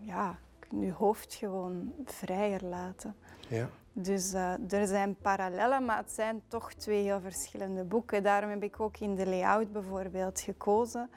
[0.00, 0.38] ja,
[0.80, 3.14] je hoofd gewoon vrijer laten.
[3.48, 3.68] ja.
[3.94, 8.22] Dus eh, er zijn parallellen, maar het zijn toch twee heel verschillende boeken.
[8.22, 11.10] Daarom heb ik ook in de layout bijvoorbeeld gekozen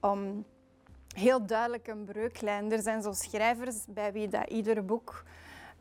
[0.00, 0.44] om
[1.14, 2.72] heel duidelijk een breuklijn.
[2.72, 5.24] Er zijn zo schrijvers bij wie dat ieder boek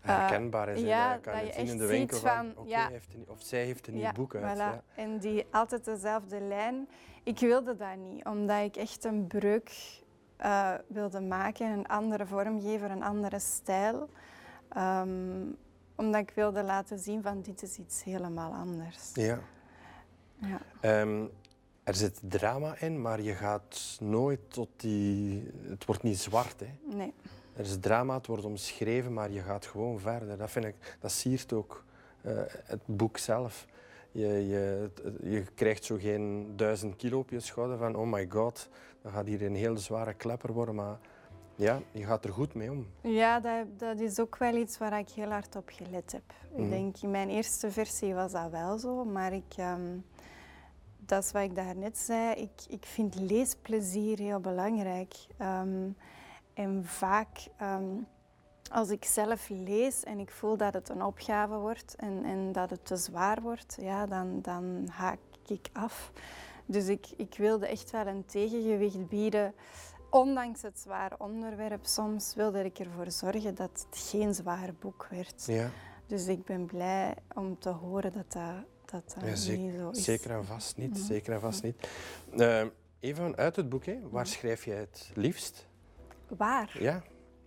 [0.07, 0.79] Herkenbaar is.
[0.81, 2.81] ja, je kan dat je je zien in de winkel van, ja.
[2.83, 4.55] hij heeft een- of zij heeft een nieuw ja, boek uit.
[4.55, 4.59] voilà.
[4.59, 4.83] Ja.
[4.95, 6.89] En die altijd dezelfde lijn.
[7.23, 10.01] Ik wilde dat niet, omdat ik echt een breuk
[10.41, 14.09] uh, wilde maken, een andere vormgever, een andere stijl.
[14.77, 15.57] Um,
[15.95, 19.09] omdat ik wilde laten zien van dit is iets helemaal anders.
[19.13, 19.39] Ja.
[20.35, 21.01] ja.
[21.01, 21.29] Um,
[21.83, 25.51] er zit drama in, maar je gaat nooit tot die...
[25.67, 26.95] Het wordt niet zwart, hè?
[26.95, 27.13] Nee.
[27.57, 30.37] Er is drama, het wordt omschreven, maar je gaat gewoon verder.
[30.37, 31.83] Dat, vind ik, dat siert ook
[32.21, 33.65] uh, het boek zelf.
[34.11, 34.89] Je, je,
[35.23, 38.69] je krijgt zo geen duizend kilo op je schouder van oh my god,
[39.01, 40.97] dan gaat hier een heel zware klepper worden, maar
[41.55, 42.87] ja, je gaat er goed mee om.
[43.01, 46.33] Ja, dat, dat is ook wel iets waar ik heel hard op gelet heb.
[46.51, 46.69] Ik mhm.
[46.69, 49.55] denk, in mijn eerste versie was dat wel zo, maar ik...
[49.59, 50.05] Um,
[50.97, 52.35] dat is wat ik daarnet zei.
[52.35, 55.13] Ik, ik vind leesplezier heel belangrijk.
[55.41, 55.95] Um,
[56.57, 57.95] en vaak ehm,
[58.71, 62.69] als ik zelf lees en ik voel dat het een opgave wordt en, en dat
[62.69, 66.11] het te zwaar wordt, ja, dan, dan haak ik af.
[66.65, 69.53] Dus ik, ik wilde echt wel een tegengewicht bieden.
[70.09, 75.45] Ondanks het zware onderwerp, soms wilde ik ervoor zorgen dat het geen zwaar boek werd.
[75.45, 75.69] Ja.
[76.07, 78.53] Dus ik ben blij om te horen dat dat,
[78.85, 80.03] dat, dat ja, zeker, niet zo is.
[80.03, 80.97] Zeker en vast niet.
[80.97, 81.89] Zeker en vast niet.
[82.33, 82.65] Uh,
[82.99, 83.99] even uit het boek, hè.
[84.09, 85.67] waar schrijf je het liefst?
[86.37, 86.75] Waar?
[86.79, 87.01] Ja.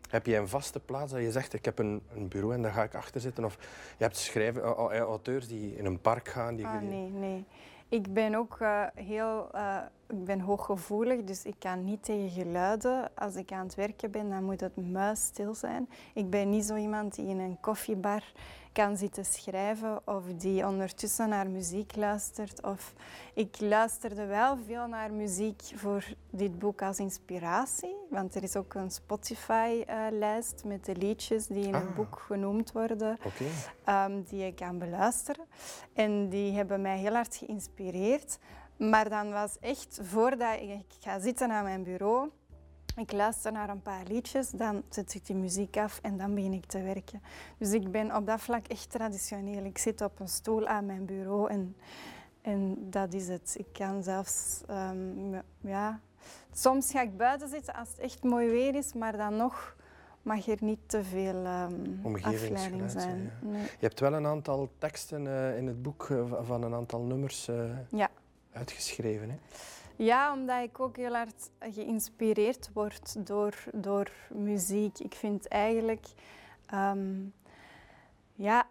[0.09, 2.73] Heb je een vaste plaats dat je zegt, ik heb een, een bureau en daar
[2.73, 3.45] ga ik achter zitten?
[3.45, 3.57] Of
[3.97, 6.57] je hebt schrijven, auteurs die in een park gaan?
[6.57, 7.45] Die ah, nee, nee.
[7.89, 9.77] Ik ben ook uh, heel uh,
[10.11, 13.11] ik ben hooggevoelig, dus ik kan niet tegen geluiden.
[13.15, 15.89] Als ik aan het werken ben, dan moet het muisstil zijn.
[16.15, 18.33] Ik ben niet zo iemand die in een koffiebar
[18.73, 22.63] kan zitten schrijven of die ondertussen naar muziek luistert.
[22.63, 22.93] Of
[23.35, 28.75] ik luisterde wel veel naar muziek voor dit boek als inspiratie, want er is ook
[28.75, 31.95] een Spotify-lijst met de liedjes die in het ah.
[31.95, 34.23] boek genoemd worden, okay.
[34.29, 35.45] die je kan beluisteren.
[35.93, 38.39] En die hebben mij heel hard geïnspireerd.
[38.77, 42.31] Maar dan was echt voordat ik ga zitten aan mijn bureau,
[42.97, 46.53] ik luister naar een paar liedjes, dan zet ik die muziek af en dan begin
[46.53, 47.23] ik te werken.
[47.59, 49.65] Dus ik ben op dat vlak echt traditioneel.
[49.65, 51.77] Ik zit op een stoel aan mijn bureau en,
[52.43, 53.55] en dat is het.
[53.59, 56.01] Ik kan zelfs, um, ja...
[56.53, 59.77] Soms ga ik buiten zitten als het echt mooi weer is, maar dan nog
[60.23, 63.33] mag er niet te veel um, afleiding zijn.
[63.41, 63.63] Nee.
[63.63, 67.49] Je hebt wel een aantal teksten uh, in het boek uh, van een aantal nummers
[67.49, 68.09] uh, ja.
[68.53, 69.31] uitgeschreven.
[69.31, 69.37] Hè?
[70.01, 74.99] Ja, omdat ik ook heel hard geïnspireerd word door, door muziek.
[74.99, 76.07] Ik vind eigenlijk,
[76.75, 77.33] um,
[78.35, 78.67] ja,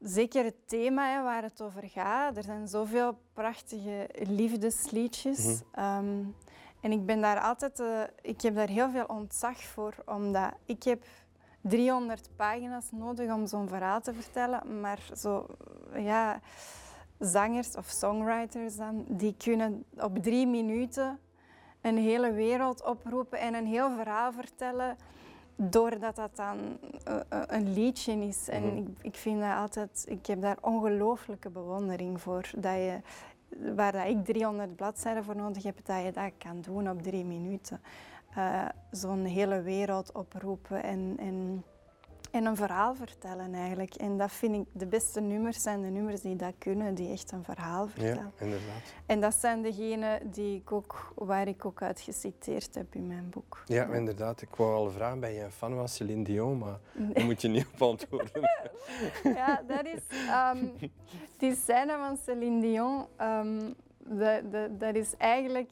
[0.00, 2.36] zeker het thema hè, waar het over gaat.
[2.36, 5.44] Er zijn zoveel prachtige liefdesliedjes.
[5.44, 6.34] Mm -hmm.
[6.80, 10.82] en ik ben daar altijd, uh, ik heb daar heel veel ontzag voor, omdat ik
[10.82, 11.04] heb
[11.60, 15.46] 300 pagina's nodig om zo'n verhaal te vertellen, maar zo,
[15.94, 16.40] ja
[17.22, 21.18] zangers of songwriters dan, die kunnen op drie minuten
[21.80, 24.96] een hele wereld oproepen en een heel verhaal vertellen,
[25.56, 26.58] doordat dat dan
[27.08, 28.48] uh, een liedje is.
[28.48, 28.76] En mhm.
[28.76, 32.50] ik, ik vind dat altijd, ik heb daar ongelooflijke bewondering voor.
[32.56, 33.00] Dat je,
[33.74, 37.24] waar dat ik 300 bladzijden voor nodig heb, dat je dat kan doen op drie
[37.24, 37.80] minuten.
[38.38, 41.64] Uh, Zo'n hele wereld oproepen en, en
[42.32, 43.94] en een verhaal vertellen eigenlijk.
[43.94, 47.32] En dat vind ik, de beste nummers zijn de nummers die dat kunnen, die echt
[47.32, 48.32] een verhaal vertellen.
[48.36, 48.94] Ja, inderdaad.
[49.06, 53.28] En dat zijn degenen die ik ook, waar ik ook uit geciteerd heb in mijn
[53.30, 53.62] boek.
[53.66, 54.42] Ja, inderdaad.
[54.42, 56.58] Ik wou al vragen, ben je een fan van Céline Dion?
[56.58, 57.12] Maar nee.
[57.12, 58.40] daar moet je niet op antwoorden.
[59.36, 60.00] ja, dat is...
[60.54, 60.72] Um,
[61.38, 65.70] die scène van Céline Dion, um, de, dat is eigenlijk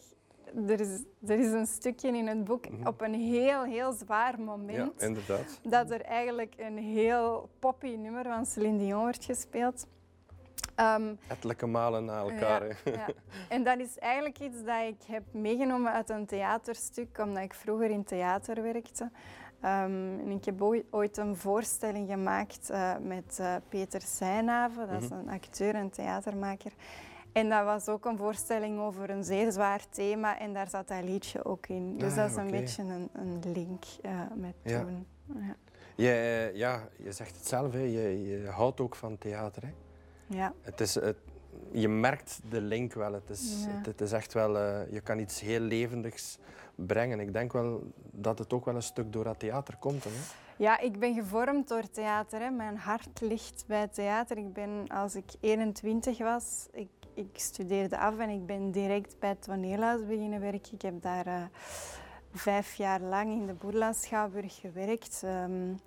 [0.68, 2.86] er is, er is een stukje in het boek mhm.
[2.86, 4.92] op een heel, heel zwaar moment.
[4.98, 5.60] Ja, inderdaad.
[5.62, 9.86] Dat er eigenlijk een heel poppy nummer van Celine Dion wordt gespeeld.
[10.76, 12.66] Um, Ettelijke malen na elkaar.
[12.84, 13.08] Ja, ja.
[13.48, 17.90] En dat is eigenlijk iets dat ik heb meegenomen uit een theaterstuk, omdat ik vroeger
[17.90, 19.10] in theater werkte.
[19.64, 25.08] Um, en ik heb ooit een voorstelling gemaakt uh, met uh, Peter Seijnhaven, dat is
[25.08, 25.18] mhm.
[25.18, 26.72] een acteur en theatermaker.
[27.32, 31.04] En dat was ook een voorstelling over een zeer zwaar thema en daar zat dat
[31.04, 31.98] liedje ook in.
[31.98, 34.80] Dus ah, dat is een beetje een, een link uh, met ja.
[34.80, 35.06] toen.
[35.26, 35.56] Ja.
[35.94, 37.78] Je, eh, ja, je zegt het zelf, hè.
[37.78, 39.62] Je, je houdt ook van theater.
[39.62, 39.72] Hè.
[40.36, 40.52] Ja.
[40.62, 41.16] Het is, het,
[41.72, 43.12] je merkt de link wel.
[43.12, 46.38] Het is, het, is echt wel, uh, je kan iets heel levendigs
[46.74, 47.20] brengen.
[47.20, 50.04] Ik denk wel dat het ook wel een stuk door dat theater komt.
[50.04, 50.10] Hè.
[50.56, 52.40] Ja, ik ben gevormd door theater.
[52.40, 52.50] Hè.
[52.50, 54.38] Mijn hart ligt bij theater.
[54.38, 59.28] Ik ben, als ik 21 was, ik ik studeerde af en ik ben direct bij
[59.28, 60.72] het toneelhuis beginnen werken.
[60.74, 61.42] Ik heb daar uh,
[62.32, 65.22] vijf jaar lang in de Boerla Schouwburg gewerkt.
[65.24, 65.80] Um,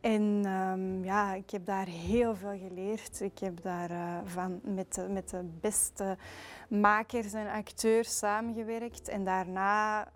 [0.00, 3.20] En ehm, ja, ik heb daar heel veel geleerd.
[3.20, 6.16] Ik heb daar uh, van met, de, met de beste
[6.68, 9.08] makers en acteurs samengewerkt.
[9.08, 10.06] En daarna, uh,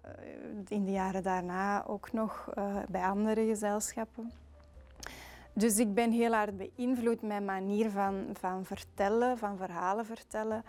[0.68, 2.48] in de jaren daarna, ook nog
[2.88, 4.32] bij andere gezelschappen.
[5.54, 7.22] Dus ik ben heel hard beïnvloed.
[7.22, 10.64] Mijn manier van, van vertellen, van verhalen vertellen,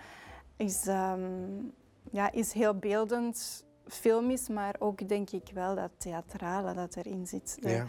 [0.56, 1.74] is, um,
[2.12, 7.58] ja, is heel beeldend filmisch, maar ook denk ik wel dat theatrale dat erin zit.
[7.60, 7.86] Ja.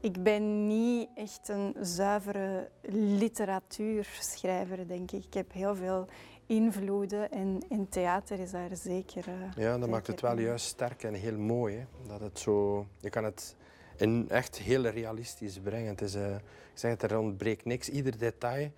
[0.00, 5.24] Ik ben niet echt een zuivere literatuurschrijver, denk ik.
[5.24, 6.06] Ik heb heel veel
[6.46, 9.28] invloeden en, en theater is daar zeker.
[9.28, 10.42] Uh, ja, dat maakt het wel in.
[10.42, 11.76] juist sterk en heel mooi.
[11.76, 11.84] Hè?
[12.06, 13.56] Dat het zo, je kan het
[14.00, 15.88] in echt heel realistisch brengen.
[15.88, 16.40] Het is, uh, ik
[16.74, 17.88] zeg het, er ontbreekt niks.
[17.88, 18.70] Ieder detail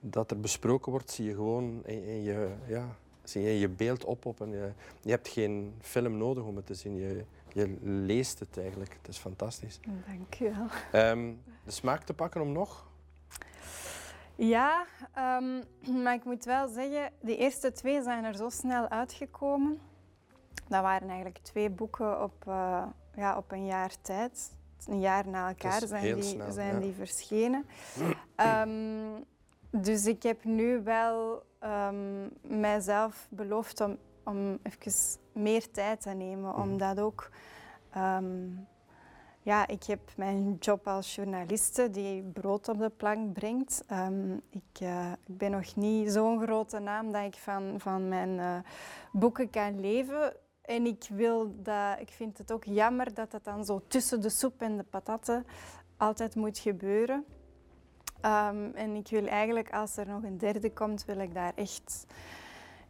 [0.00, 2.48] dat er besproken wordt, zie je gewoon in, in je.
[2.66, 6.56] Ja, zie je je beeld op op en je, je hebt geen film nodig om
[6.56, 6.96] het te zien.
[6.96, 8.92] Je, je leest het eigenlijk.
[8.92, 9.80] Het is fantastisch.
[10.06, 10.54] Dank u
[10.92, 11.10] wel.
[11.10, 12.88] Um, de smaak te pakken om nog?
[14.34, 14.86] Ja,
[15.18, 15.62] um,
[16.02, 19.78] maar ik moet wel zeggen, de eerste twee zijn er zo snel uitgekomen.
[20.68, 22.82] Dat waren eigenlijk twee boeken op, uh,
[23.14, 24.52] ja, op een jaar tijd.
[24.86, 26.80] Een jaar na elkaar zijn, die, snel, zijn ja.
[26.80, 27.66] die verschenen.
[28.36, 29.24] Um,
[29.86, 34.92] dus ik heb nu wel um, mijzelf beloofd om, om even
[35.32, 36.50] meer tijd te nemen.
[36.50, 36.60] Mhm.
[36.60, 37.30] Omdat ook...
[37.96, 38.68] Um,
[39.42, 43.84] ja, ik heb mijn job als journaliste die brood op de plank brengt.
[43.92, 48.38] Um, ik, uh, ik, ben nog niet zo'n grote naam dat ik van, van mijn
[48.38, 48.58] uh,
[49.12, 50.32] boeken kan leven.
[50.70, 54.28] En ik, wil dat, ik vind het ook jammer dat het dan zo tussen de
[54.28, 55.46] soep en de patatten
[55.96, 57.24] altijd moet gebeuren.
[58.24, 62.06] Um, en ik wil eigenlijk, als er nog een derde komt, wil ik daar echt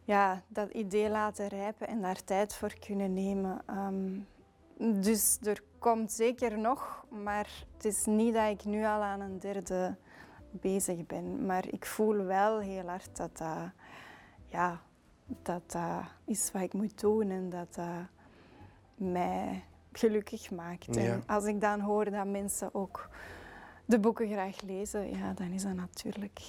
[0.04, 3.62] ja, dat idee laten rijpen en daar tijd voor kunnen nemen.
[3.70, 4.26] Um,
[5.02, 9.38] dus er komt zeker nog, maar het is niet dat ik nu al aan een
[9.38, 9.96] derde
[10.50, 11.46] bezig ben.
[11.46, 13.70] Maar ik voel wel heel hard dat dat,
[14.46, 14.80] ja,
[15.42, 17.86] dat, dat is wat ik moet doen en dat dat
[18.94, 20.94] mij gelukkig maakt.
[20.94, 21.00] Ja.
[21.00, 23.08] En als ik dan hoor dat mensen ook
[23.84, 26.40] de boeken graag lezen, ja, dan is dat natuurlijk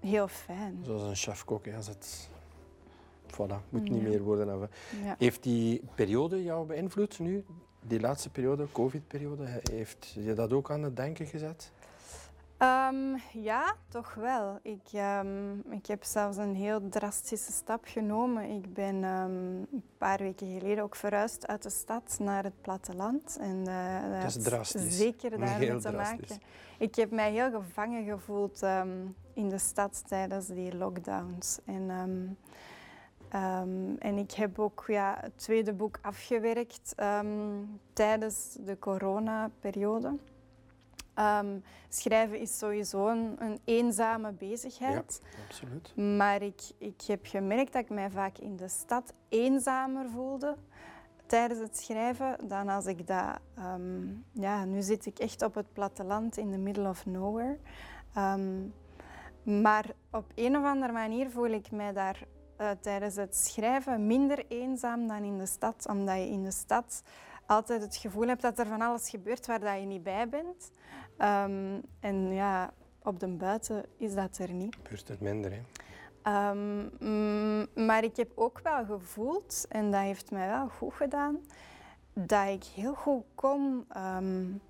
[0.00, 0.78] heel fijn.
[0.82, 2.28] Zoals een chef-kok, als het...
[3.32, 4.08] Voilà, moet niet Ja.
[4.08, 4.68] meer worden.
[5.02, 5.14] Ja.
[5.18, 7.44] Heeft die periode jou beïnvloed nu?
[7.80, 11.72] Die laatste periode, covid-periode, heeft je dat ook aan het denken gezet?
[12.58, 14.58] Um, ja, toch wel.
[14.62, 18.50] Ik, um, ik heb zelfs een heel drastische stap genomen.
[18.50, 23.36] Ik ben um, een paar weken geleden ook verhuisd uit de stad naar het platteland.
[23.40, 24.96] En uh, dat, Dat is drastisch.
[24.96, 26.28] zeker daarmee te drastisch.
[26.28, 26.40] maken.
[26.78, 28.62] Ik heb mij heel gevangen gevoeld
[29.34, 31.58] in de stad tijdens die lockdowns.
[31.64, 31.90] En,
[33.34, 40.16] Um, en ik heb ook ja, het tweede boek afgewerkt um, tijdens de coronaperiode.
[41.18, 45.20] Um, schrijven is sowieso een, een eenzame bezigheid.
[45.22, 45.96] Ja, absoluut.
[45.96, 50.56] Maar ik, ik heb gemerkt dat ik mij vaak in de stad eenzamer voelde
[51.26, 53.38] tijdens het schrijven dan als ik dat...
[54.32, 57.58] ja, nu zit ik echt op het platteland in the middle of nowhere.
[59.42, 62.26] maar op een of andere manier voel ik mij daar
[62.60, 65.86] uh, tijdens het schrijven minder eenzaam dan in de stad.
[65.88, 67.02] Omdat je in de stad
[67.46, 70.70] altijd het gevoel hebt dat er van alles gebeurt waar dat je niet bij bent.
[71.18, 72.72] Um, en ja,
[73.02, 74.76] op de buiten is dat er niet.
[74.82, 75.60] Gebeurt het minder, hè?
[76.50, 81.38] Um, mm, maar ik heb ook wel gevoeld, en dat heeft mij wel goed gedaan,
[82.12, 84.60] dat ik heel goed kon um,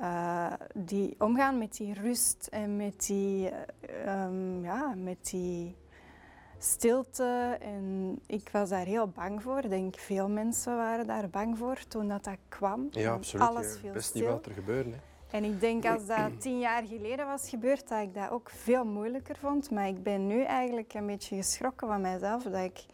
[0.00, 3.50] uh, die, omgaan met die rust en met die,
[4.06, 5.76] uh, ja, met die
[6.58, 7.56] stilte.
[7.60, 9.58] En ik was daar heel bang voor.
[9.58, 12.88] Ik denk veel mensen waren daar bang voor toen dat, dat kwam.
[12.90, 13.46] Ja, absoluut.
[13.46, 14.20] Alles Je stil.
[14.20, 14.90] niet wat er gebeurde.
[14.90, 14.98] Hè?
[15.30, 18.84] En ik denk als dat tien jaar geleden was gebeurd, dat ik dat ook veel
[18.84, 19.70] moeilijker vond.
[19.70, 22.84] Maar ik ben nu eigenlijk een beetje geschrokken van mijzelf dat ik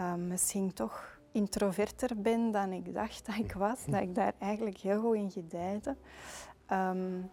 [0.00, 3.84] uh, misschien toch introverter ben dan ik dacht dat ik was.
[3.86, 5.96] Dat ik daar eigenlijk heel goed in gedijde.
[6.72, 7.30] Um,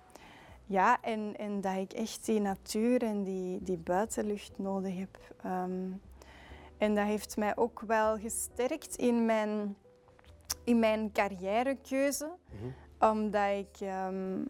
[0.66, 5.18] ja, en, en dat ik echt die natuur en die, die buitenlucht nodig heb.
[5.46, 6.02] Um,
[6.78, 9.76] en dat heeft mij ook wel gesterkt in mijn,
[10.64, 12.26] in mijn carrièrekeuze.
[12.26, 12.74] Mm -hmm.
[13.00, 13.88] Omdat ik...
[14.10, 14.48] Um,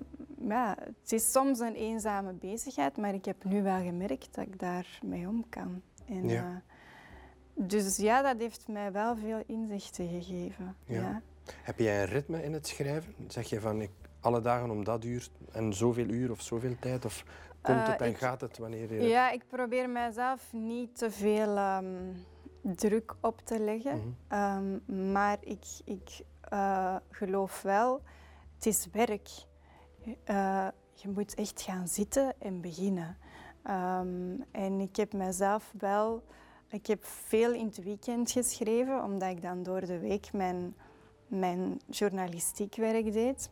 [0.47, 4.59] ja, het is soms een eenzame bezigheid, maar ik heb nu wel gemerkt dat ik
[4.59, 5.81] daar mee om kan.
[6.07, 6.43] En, ja.
[7.55, 10.75] uh, dus ja, dat heeft mij wel veel inzichten gegeven.
[10.85, 11.01] Ja.
[11.01, 11.21] Ja.
[11.61, 13.13] Heb jij een ritme in het schrijven?
[13.27, 17.05] Zeg je van ik, alle dagen om dat uur en zoveel uur of zoveel tijd?
[17.05, 17.23] Of
[17.61, 19.01] komt het en ik- gaat het wanneer je...
[19.01, 21.85] Ja, ik probeer mijzelf niet te veel ehm,
[22.61, 23.97] druk op te leggen.
[23.97, 24.07] Mhm.
[24.27, 26.09] Ehm, maar ik, ik
[26.41, 28.01] eh, geloof wel,
[28.65, 29.29] het is werk.
[30.29, 33.17] uh, je moet echt gaan zitten en beginnen.
[33.67, 36.23] Um, en ik heb mezelf wel...
[36.69, 40.75] Ik heb veel in het weekend geschreven, omdat ik dan door de week mijn,
[41.27, 43.49] mijn journalistiek werk deed.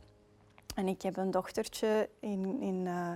[0.76, 3.12] En ik heb een dochtertje in, in uh,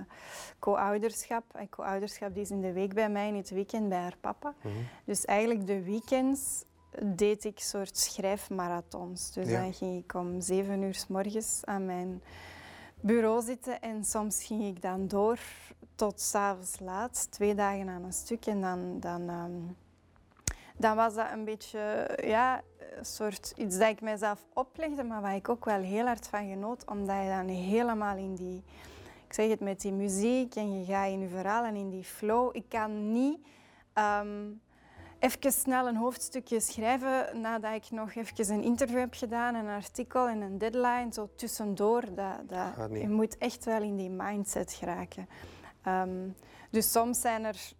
[0.58, 1.44] co-ouderschap.
[1.52, 4.54] En co-ouderschap die is in de week bij mij, in het weekend bij haar papa.
[4.62, 4.74] Mhm.
[5.04, 6.64] Dus eigenlijk de weekends
[7.02, 9.32] deed ik soort schrijfmarathons.
[9.32, 12.22] Dus dan ging ik om zeven uur s morgens aan mijn
[13.00, 15.38] bureau zitten en soms ging ik dan door
[15.94, 18.46] tot s'avonds laat, twee dagen aan een stuk.
[18.46, 19.76] En dan, dan, um,
[20.76, 22.62] dan was dat een beetje ja,
[22.96, 26.48] een soort iets dat ik mezelf oplegde, maar waar ik ook wel heel hard van
[26.48, 28.62] genoot, omdat je dan helemaal in die,
[29.26, 32.04] ik zeg het met die muziek en je gaat in je verhaal en in die
[32.04, 32.56] flow.
[32.56, 33.38] Ik kan niet
[33.94, 34.60] um,
[35.18, 40.28] even snel een hoofdstukje schrijven nadat ik nog even een interview heb gedaan, een artikel
[40.28, 42.02] en een deadline, zo tussendoor.
[42.14, 45.28] Dat, dat, je moet echt wel in die mindset geraken.
[45.86, 46.34] Um,
[46.70, 47.72] dus soms zijn er,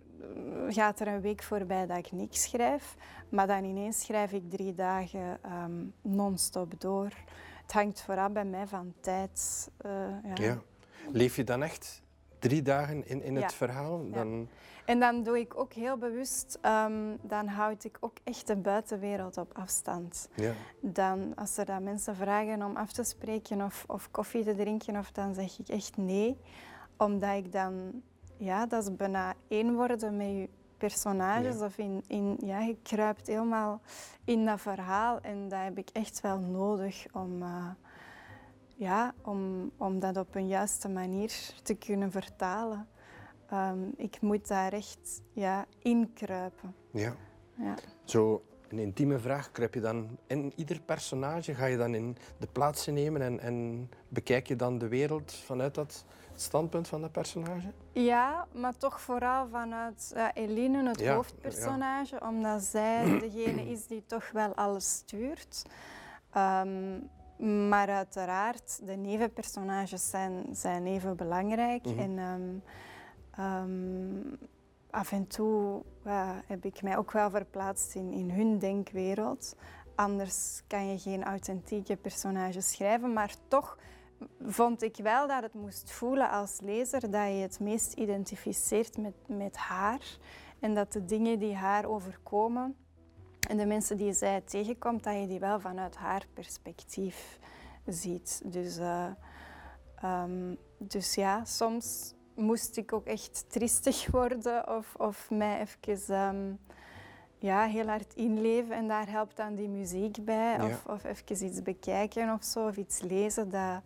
[0.68, 2.96] gaat er een week voorbij dat ik niks schrijf,
[3.28, 7.12] maar dan ineens schrijf ik drie dagen um, non-stop door.
[7.62, 9.68] Het hangt vooral bij mij van tijd.
[9.86, 9.92] Uh,
[10.34, 10.44] ja.
[10.44, 10.58] ja.
[11.12, 12.02] Leef je dan echt
[12.38, 14.10] drie dagen in, in het verhaal?
[14.10, 14.48] Dan...
[14.88, 19.36] En dan doe ik ook heel bewust, um, dan houd ik ook echt de buitenwereld
[19.36, 20.28] op afstand.
[20.34, 20.52] Ja.
[20.80, 24.96] Dan, als er dan mensen vragen om af te spreken of, of koffie te drinken,
[24.96, 26.38] of, dan zeg ik echt nee.
[26.96, 28.02] Omdat ik dan,
[28.36, 31.60] ja, dat is bijna één worden met je personages.
[31.60, 33.80] Of in, in, ja, je kruipt helemaal
[34.24, 35.20] in dat verhaal.
[35.20, 37.42] En dat heb ik echt wel nodig om...
[37.42, 37.70] Uh,
[38.76, 42.88] ja, om, om dat op een juiste manier te kunnen vertalen.
[43.52, 46.74] Um, ik moet daar echt ja, inkruipen.
[46.90, 47.14] Ja.
[47.54, 47.74] ja.
[48.04, 51.54] Zo een intieme vraag, kruip je dan in ieder personage?
[51.54, 55.74] Ga je dan in de plaatsen nemen en, en bekijk je dan de wereld vanuit
[55.74, 57.72] dat standpunt van dat personage?
[57.92, 64.30] Ja, maar toch vooral vanuit uh, Eline, het hoofdpersonage, omdat zij degene is die toch
[64.30, 65.64] wel alles stuurt.
[66.36, 67.08] Um,
[67.68, 71.84] maar uiteraard, de nevenpersonages zijn, zijn even belangrijk.
[71.84, 71.98] Mhm.
[71.98, 72.62] En um,
[73.38, 74.38] um,
[74.90, 75.82] af en toe
[76.46, 79.56] heb ik mij ook wel verplaatst in, in hun denkwereld.
[79.94, 83.78] Anders kan je geen authentieke personages schrijven, maar toch
[84.42, 89.14] vond ik wel dat het moest voelen als lezer dat je het meest identificeert met,
[89.26, 90.18] met haar.
[90.58, 92.76] En dat de dingen die haar overkomen
[93.48, 97.38] en de mensen die zij tegenkomt, dat je die wel vanuit haar perspectief
[97.86, 98.42] ziet.
[98.44, 99.06] Dus, uh,
[100.04, 106.58] um, dus ja, soms moest ik ook echt tristig worden of, of mij even um,
[107.38, 108.76] ja, heel hard inleven.
[108.76, 110.60] En daar helpt dan die muziek bij.
[110.60, 113.50] Of, of even iets bekijken of zo, of iets lezen.
[113.50, 113.82] Dat,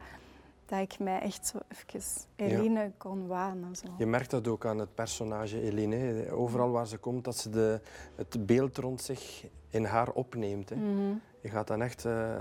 [0.72, 3.76] dat ik mij echt zo even Eline kon wanen.
[3.76, 3.87] Zo.
[3.98, 6.30] Je merkt dat ook aan het personage Eline.
[6.30, 7.80] Overal waar ze komt, dat ze de,
[8.16, 10.68] het beeld rond zich in haar opneemt.
[10.68, 10.76] Hè.
[10.76, 11.14] Mhm.
[11.40, 12.37] Je gaat dan echt, uh,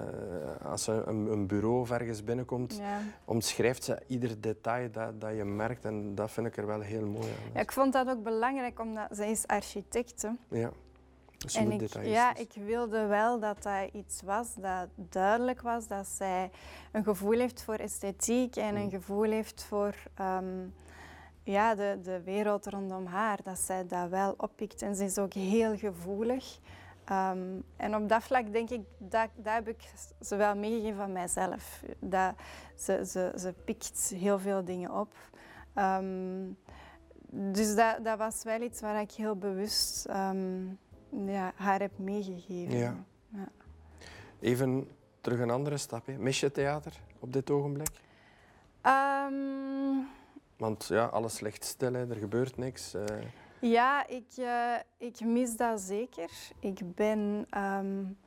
[0.63, 2.99] als ze een, een, bureau of ergens binnenkomt, ja.
[3.25, 5.85] omschrijft ze ieder detail dat, dat je merkt.
[5.85, 7.51] En dat vind ik er wel heel mooi aan.
[7.53, 10.27] Ja, ik vond dat ook belangrijk, omdat zij is architect.
[10.49, 10.71] Ja.
[11.55, 16.51] En ik, ja, ik wilde wel dat dat iets was dat duidelijk was, dat zij
[16.91, 18.89] een gevoel heeft voor esthetiek en een mm.
[18.89, 20.73] gevoel heeft voor um,
[21.43, 24.81] ja, de, de wereld rondom haar, dat zij dat wel oppikt.
[24.81, 26.59] En ze is ook heel gevoelig.
[27.11, 31.11] Um, en op dat vlak denk ik, dat, dat heb ik ze wel meegegeven van
[31.11, 31.83] mijzelf.
[31.99, 32.33] Dat,
[32.77, 35.13] ze, ze, ze pikt heel veel dingen op.
[35.75, 36.57] Um,
[37.33, 40.07] dus dat, dat was wel iets waar ik heel bewust
[41.25, 42.77] ja, haar heb meegegeven.
[42.77, 42.95] Ja.
[43.27, 43.47] ja.
[44.39, 44.89] Even
[45.21, 46.05] terug een andere stap.
[46.05, 46.17] Hè.
[46.17, 47.91] Mis je theater op dit ogenblik?
[48.85, 50.07] Um...
[50.57, 52.09] Want ja, alles ligt stil, hè.
[52.09, 52.95] er gebeurt niks.
[52.95, 53.03] Uh...
[53.59, 56.29] Ja, ik, uh, ik mis dat zeker.
[56.59, 57.47] Ik ben...
[57.57, 58.17] Um...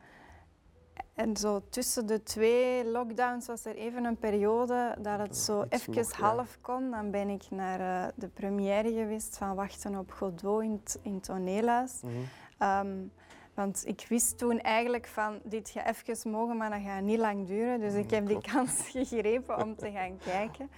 [1.14, 6.06] En zo tussen de twee lockdowns was er even een periode dat het zo even
[6.16, 6.90] half kon.
[6.90, 12.00] Dan ben ik naar uh, de première geweest van Wachten op Godot in, in toneelhuis.
[12.02, 12.24] Mm -hmm.
[12.58, 13.12] Um,
[13.54, 17.46] want ik wist toen eigenlijk van, dit gaat even mogen, maar dat gaat niet lang
[17.46, 17.80] duren.
[17.80, 20.70] Dus ik mm, heb die kans gegrepen om te gaan kijken.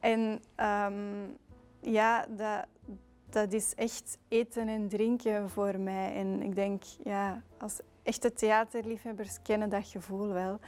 [0.00, 1.36] En um,
[1.80, 2.66] ja, dat,
[3.30, 6.14] dat is echt eten en drinken voor mij.
[6.14, 10.58] En ik denk, ja, als echte theaterliefhebbers kennen dat gevoel wel.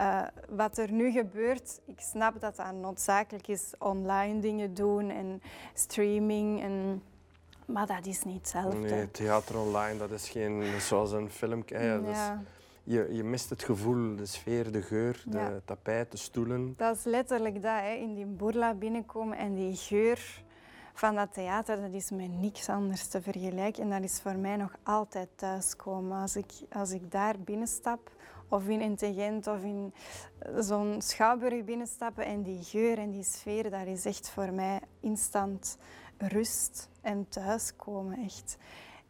[0.00, 5.42] Uh, wat er nu gebeurt, ik snap dat dat noodzakelijk is, online dingen doen en
[5.74, 7.02] streaming en
[7.66, 8.78] maar dat is niet hetzelfde.
[8.78, 11.62] Nee, theater online, dat is geen zoals een film.
[11.66, 12.42] Ja, ja.
[12.82, 15.60] je, je mist het gevoel, de sfeer, de geur, de Ja.
[15.64, 16.74] tapijt, de stoelen.
[16.76, 17.92] Dat is letterlijk dat, hè.
[17.92, 20.42] in die boerla binnenkomen en die geur
[20.94, 23.82] van dat theater, dat is met niks anders te vergelijken.
[23.82, 26.20] En dat is voor mij nog altijd thuiskomen.
[26.20, 28.10] Als ik, als ik daar binnenstap,
[28.48, 29.92] of in Intelligent of in
[30.58, 35.76] zo'n schouwburg binnenstappen en die geur en die sfeer, dat is echt voor mij instant
[36.28, 38.56] rust en thuiskomen, echt.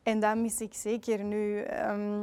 [0.02, 1.60] En dat mis ik zeker nu.
[1.60, 2.22] Ehm,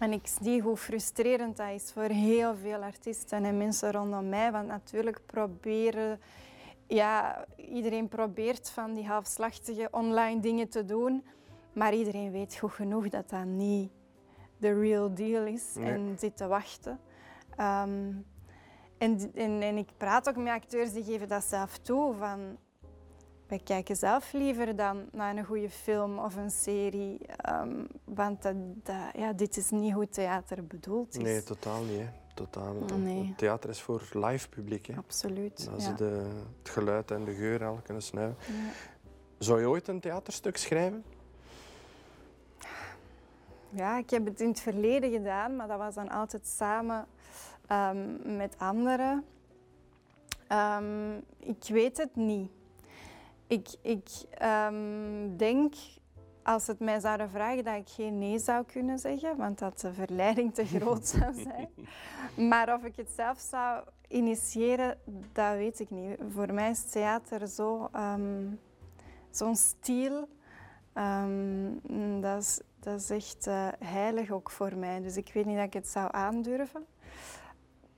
[0.00, 4.52] en ik zie hoe frustrerend dat is voor heel veel artiesten en mensen rondom mij.
[4.52, 6.20] Want natuurlijk proberen,
[6.86, 11.24] ja, iedereen probeert van die halfslachtige online dingen te doen.
[11.72, 13.90] Maar iedereen weet goed genoeg dat dat niet
[14.58, 15.92] de real deal is Nee.
[15.92, 17.00] en zit te wachten.
[17.56, 18.12] Ehm,
[18.98, 22.14] en, en, en ik praat ook met acteurs die geven dat zelf toe.
[22.14, 22.56] Van,
[23.48, 27.18] wij kijken zelf liever dan naar een goede film of een serie.
[27.26, 31.22] ehm, want dat, dat, ja, dit is niet hoe theater bedoeld is.
[31.22, 32.00] Nee, totaal niet.
[32.00, 32.08] Hè.
[32.34, 32.74] Totaal.
[32.96, 33.26] Nee.
[33.26, 34.86] Het theater is voor live publiek.
[34.86, 34.96] Hè.
[34.96, 35.68] Absoluut.
[35.70, 35.78] Ja.
[35.78, 38.54] ze de, het geluid en de geur al kunnen snuiven.
[38.54, 38.70] Ja.
[39.38, 41.04] Zou je ooit een theaterstuk schrijven?
[43.70, 47.06] Ja, ik heb het in het verleden gedaan, maar dat was dan altijd samen
[47.66, 49.24] ehm, met anderen.
[50.46, 52.50] Ehm, ik weet het niet.
[53.46, 55.74] Ik, ik ehm, denk,
[56.42, 59.92] als het mij zouden vragen, dat ik geen nee zou kunnen zeggen, want dat de
[59.92, 61.68] verleiding te groot zou zijn.
[62.48, 64.98] Maar of ik het zelf zou initiëren,
[65.32, 66.18] dat weet ik niet.
[66.28, 68.44] Voor mij is theater zo, ehm,
[69.30, 70.28] zo'n stiel.
[70.92, 75.00] Ehm, dat, is, dat is echt eh, heilig ook voor mij.
[75.00, 76.86] Dus ik weet niet dat ik het zou aandurven.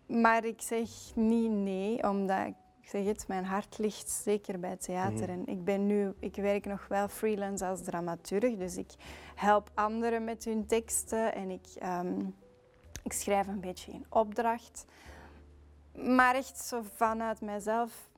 [0.07, 2.55] Maar ik zeg niet nee, omdat ik
[2.91, 5.29] zeg het, mijn hart ligt zeker bij theater.
[5.29, 5.31] Mhm.
[5.31, 8.91] En ik ben nu, ik werk nog wel freelance als dramaturg, dus ik
[9.35, 12.21] help anderen met hun teksten en ik, ehm,
[13.03, 14.85] ik schrijf een beetje in opdracht.
[15.95, 18.11] Maar echt zo vanuit mijzelf,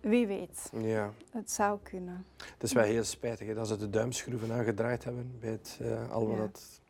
[0.00, 1.10] wie weet, Ja.
[1.30, 2.26] het zou kunnen.
[2.54, 6.10] Het is wel heel spijtig hè, dat ze de duimschroeven aangedraaid hebben bij het, eh
[6.10, 6.42] al wat Ja.
[6.42, 6.80] het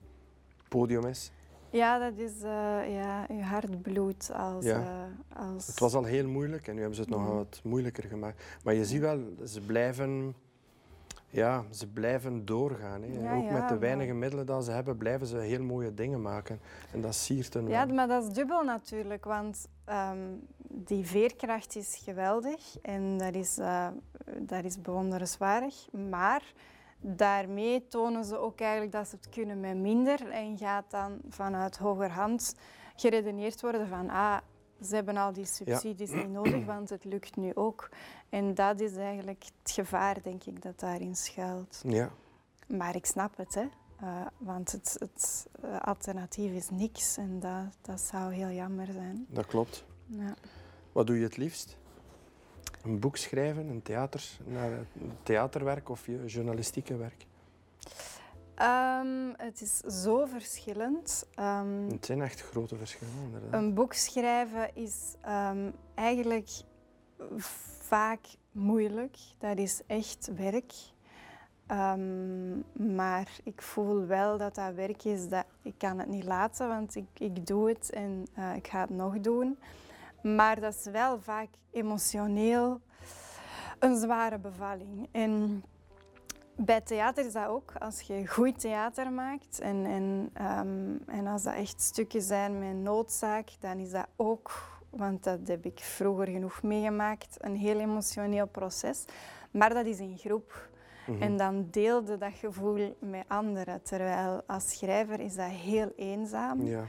[0.69, 1.31] podium is.
[1.73, 4.81] Ja, dat is eh, ja, je hart bloedt als, Ja.
[4.81, 5.67] eh, als...
[5.67, 8.43] Het was al heel moeilijk en nu hebben ze het nog wat moeilijker gemaakt.
[8.65, 10.35] Maar je ziet wel, ze blijven,
[11.29, 13.03] ja, ze blijven doorgaan.
[13.03, 13.21] Hè.
[13.23, 16.23] Ja, Ook ja, met de weinige middelen die ze hebben, blijven ze heel mooie dingen
[16.23, 16.61] maken.
[16.93, 20.19] En dat siert hen Ja, maar dat is dubbel natuurlijk, want ehm,
[20.69, 23.89] die veerkracht is geweldig en dat is, eh,
[24.39, 25.89] dat is bewonderenswaardig.
[26.11, 26.43] Maar
[27.03, 31.77] daarmee tonen ze ook eigenlijk dat ze het kunnen met minder en gaat dan vanuit
[31.77, 32.55] hogerhand
[32.97, 34.39] geredeneerd worden van ah,
[34.85, 37.89] ze hebben al die subsidies niet nodig, want het lukt nu ook.
[38.29, 41.83] En dat is eigenlijk het gevaar, denk ik, dat daarin schuilt.
[41.87, 42.11] Ja.
[42.67, 43.67] Maar ik snap het, hè.
[44.01, 49.27] Eh, want het, het eh, alternatief is niks en dat, dat zou heel jammer zijn.
[49.29, 49.85] Dat klopt.
[50.07, 50.35] Ja.
[50.93, 51.77] Wat doe je het liefst?
[52.83, 57.27] Een boek schrijven, een, theater, een theaterwerk of je journalistieke werk?
[58.55, 61.27] Ehm, het is zo verschillend.
[61.35, 63.53] Ehm, Het zijn echt grote verschillen, inderdaad.
[63.53, 66.51] een boek schrijven is ehm, eigenlijk
[67.79, 68.21] vaak
[68.53, 69.17] moeilijk.
[69.39, 70.73] Dat is echt werk.
[72.73, 76.95] Maar ik voel wel dat dat werk is dat ik kan het niet laten, want
[76.97, 79.59] ik, ik doe het en eh, ik ga het nog doen.
[80.23, 82.81] Maar dat is wel vaak emotioneel
[83.79, 85.09] een zware bevalling.
[85.13, 85.65] En
[86.57, 87.73] bij theater is dat ook.
[87.79, 92.77] Als je goed theater maakt en, en, ehm, en als dat echt stukken zijn met
[92.77, 98.47] noodzaak, dan is dat ook, want dat heb ik vroeger genoeg meegemaakt, een heel emotioneel
[98.47, 99.05] proces.
[99.51, 100.71] Maar dat is in groep.
[101.07, 101.23] Mhm.
[101.23, 103.83] En dan deelde dat gevoel met anderen.
[103.83, 106.67] Terwijl als schrijver is dat heel eenzaam.
[106.67, 106.85] Ja.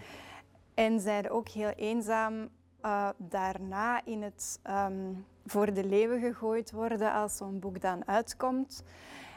[0.74, 2.50] En zij ook heel eenzaam
[2.84, 5.14] eh, daarna in het ehm,
[5.46, 8.84] voor de leeuwen gegooid worden als zo'n boek dan uitkomt.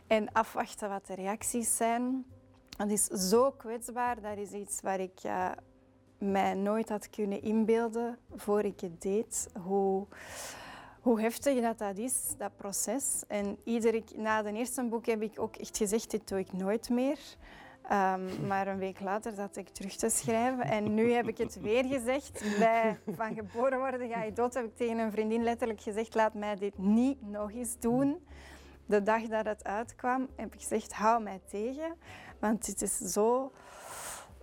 [0.07, 2.25] En afwachten wat de reacties zijn.
[2.77, 4.21] Dat is zo kwetsbaar.
[4.21, 5.51] Dat is iets waar ik eh,
[6.19, 9.49] mij nooit had kunnen inbeelden voor ik het deed.
[9.63, 10.07] Hoe,
[11.01, 13.23] hoe heftig dat, dat is, dat proces.
[13.29, 16.89] En iedere, na de eerste boek heb ik ook echt gezegd, dit doe ik nooit
[16.89, 17.19] meer.
[17.89, 20.65] Ehm, maar een week later zat ik terug te schrijven.
[20.65, 22.45] En nu heb ik het weer gezegd.
[22.59, 26.35] Bij Van geboren worden ga je dood heb ik tegen een vriendin letterlijk gezegd, laat
[26.35, 28.27] mij dit niet nog eens doen.
[28.87, 31.95] De dag dat het uitkwam heb ik gezegd, hou mij tegen.
[32.39, 33.53] Want dit is zo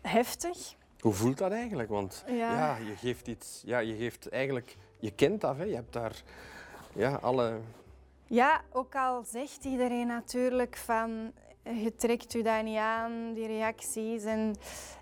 [0.01, 0.75] heftig.
[0.99, 1.89] Hoe voelt dat eigenlijk?
[1.89, 2.33] Want Ja.
[2.33, 2.77] ja.
[2.77, 5.57] je geeft iets, ja, je geeft eigenlijk je kind af.
[5.57, 5.63] Hè.
[5.63, 6.23] Je hebt daar
[6.93, 7.59] ja, alle.
[8.25, 11.31] Ja, ook al zegt iedereen natuurlijk van
[11.63, 14.23] je trekt je daar niet aan, die reacties.
[14.23, 14.55] En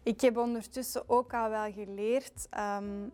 [0.03, 2.47] ik heb ondertussen ook al wel geleerd.
[2.49, 3.05] ehm,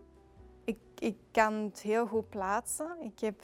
[0.64, 2.98] ik, ik kan het heel goed plaatsen.
[3.02, 3.42] Ik heb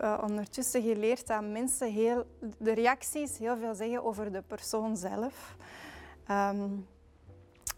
[0.00, 2.26] eh, ondertussen geleerd dat mensen heel,
[2.58, 5.56] de reacties heel veel zeggen over de persoon zelf.
[6.26, 6.68] Ehm,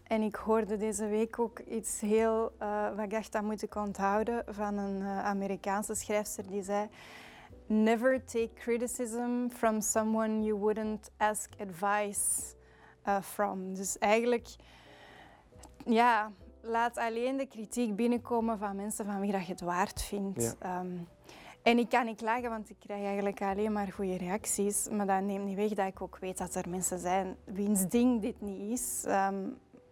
[0.03, 3.75] en ik hoorde deze week ook iets heel, eh, wat ik dacht dat moet ik
[3.75, 6.87] onthouden, van een eh, Amerikaanse schrijfster die zei:
[7.71, 12.55] Never take criticism from someone you wouldn't ask advice
[13.07, 13.73] uh, from.
[13.73, 14.47] Dus eigenlijk,
[15.85, 20.41] ja, laat alleen de kritiek binnenkomen van mensen van wie dat je het waard vindt.
[20.41, 20.53] Ja.
[20.59, 20.97] Ehm,
[21.63, 24.87] en ik kan niet klagen, want ik krijg eigenlijk alleen maar goede reacties.
[24.91, 28.21] Maar dat neemt niet weg dat ik ook weet dat er mensen zijn wiens ding
[28.21, 29.03] dit niet is.
[29.05, 29.49] Ehm,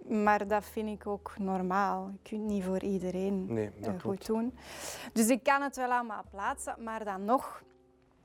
[0.07, 2.09] maar dat vind ik ook normaal.
[2.11, 4.25] Je kunt niet voor iedereen Nee, dat eh, goed klopt.
[4.25, 4.57] doen.
[5.13, 7.63] Dus ik kan het wel allemaal plaatsen, maar dan nog,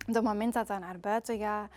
[0.08, 1.70] op het moment dat dat naar buiten gaat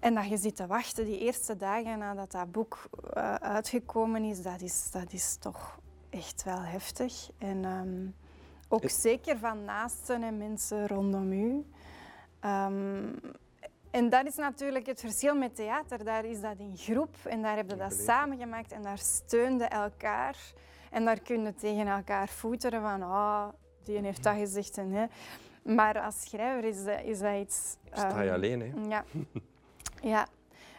[0.00, 4.42] en dat je zit te wachten, die eerste dagen nadat dat boek eh, uitgekomen is,
[4.42, 5.78] dat is, dat is toch
[6.10, 7.28] echt wel heftig.
[7.38, 8.06] En ehm,
[8.68, 11.64] ook zeker van naasten en mensen rondom u.
[12.40, 13.12] Ehm,
[13.94, 16.04] en dat is natuurlijk het verschil met theater.
[16.04, 18.12] Daar is dat in groep en daar hebben we dat Beleven.
[18.12, 20.36] samen gemaakt en daar steunde elkaar.
[20.90, 23.48] En daar kun je tegen elkaar voeteren van, ah,
[23.84, 24.78] die heeft dat gezegd.
[24.78, 25.06] En, hè.
[25.74, 27.76] Maar als schrijver is dat, is dat iets...
[27.92, 28.72] Sta je ehm, alleen, hè?
[28.88, 29.04] Ja.
[30.14, 30.26] ja.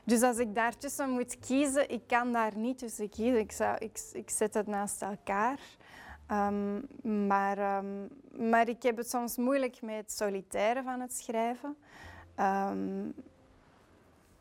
[0.04, 3.40] Dus als ik daartussen moet kiezen, ik kan daar niet tussen kiezen.
[3.40, 5.60] Ik, zou, ik, ik zet het naast elkaar.
[6.28, 6.80] Ehm,
[7.28, 8.08] maar, ehm,
[8.50, 11.76] maar ik heb het soms moeilijk met het solitaire van het schrijven.
[12.36, 13.10] Ehm,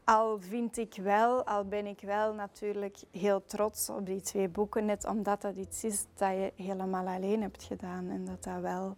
[0.04, 4.84] al vind ik wel, al ben ik wel natuurlijk heel trots op die twee boeken,
[4.84, 8.96] net omdat dat iets is dat je helemaal alleen hebt gedaan en dat dat wel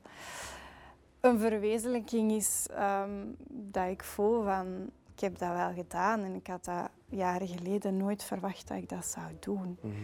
[1.20, 6.46] een verwezenlijking is ehm, dat ik voel van ik heb dat wel gedaan en ik
[6.46, 9.78] had dat jaren geleden nooit verwacht dat ik dat zou doen.
[9.80, 9.94] Mhm.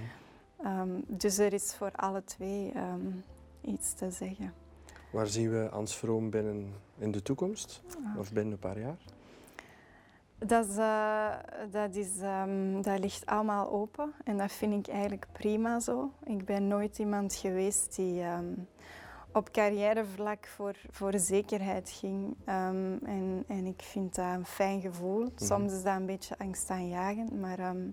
[0.57, 2.72] Ehm, dus er is voor alle twee
[3.61, 4.61] iets te zeggen.
[5.12, 7.82] Waar zien we Ans Vroom binnen in de toekomst?
[8.04, 8.18] Ah.
[8.18, 8.96] Of binnen een paar jaar?
[10.38, 11.32] Dat, is, eh,
[11.70, 16.12] dat, is, ehm, dat ligt allemaal open en dat vind ik eigenlijk prima zo.
[16.24, 18.52] Ik ben nooit iemand geweest die ehm,
[19.32, 22.36] op carrièrevlak voor, voor zekerheid ging.
[22.44, 25.32] Ehm, en, en ik vind dat een fijn gevoel.
[25.36, 27.88] Soms is dat een beetje angstaanjagend, maar ehm,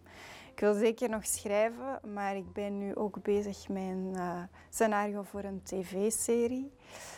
[0.54, 2.00] ik wil zeker nog schrijven.
[2.14, 6.72] Maar ik ben nu ook bezig met een eh, scenario voor een tv-serie.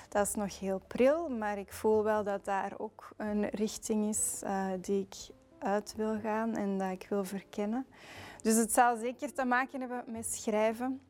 [0.09, 4.41] Dat is nog heel pril, maar ik voel wel dat daar ook een richting is
[4.43, 5.15] eh, die ik
[5.59, 7.85] uit wil gaan en dat ik wil verkennen.
[8.41, 11.01] Dus het zal zeker te maken hebben met schrijven.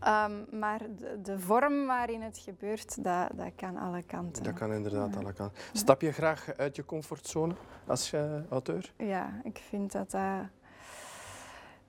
[0.00, 4.42] Ehm, maar de, de vorm waarin het gebeurt, dat, dat kan alle kanten.
[4.42, 5.20] Dat kan inderdaad Ja.
[5.20, 5.58] alle kanten.
[5.72, 7.54] Stap je graag uit je comfortzone
[7.86, 8.92] als eh, auteur?
[8.96, 10.40] Ja, ik vind dat dat...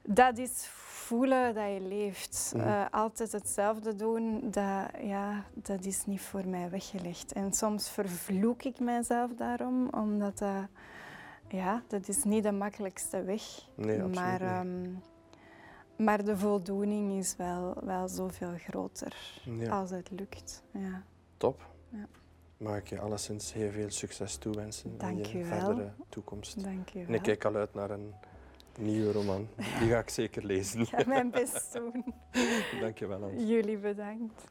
[0.10, 2.53] Dat is voelen dat je leeft.
[2.55, 2.68] Mhm.
[2.68, 7.34] Eh, altijd hetzelfde doen, dat, ja, dat is niet voor mij weggelegd.
[7.34, 10.68] En soms vervloek ik mijzelf daarom, omdat dat...
[11.49, 13.41] Ja, dat is niet de makkelijkste weg.
[13.76, 14.89] Nee, absoluut maar, niet.
[15.98, 20.64] Maar de voldoening is wel, wel zoveel groter Ja, als het lukt.
[20.74, 21.04] Ja.
[21.38, 21.66] top.
[21.89, 22.08] Ja.
[22.58, 26.64] Mag ik je alleszins heel veel succes toewensen in Dank je verdere toekomst.
[26.64, 27.16] Dank En wel.
[27.16, 28.14] ik kijk al uit naar een
[28.78, 29.48] nieuwe roman.
[29.80, 30.80] Die ga ik zeker lezen.
[30.80, 32.06] Ik ga mijn best doen.
[32.82, 33.32] Dank je wel.
[33.32, 34.43] Jullie bedankt.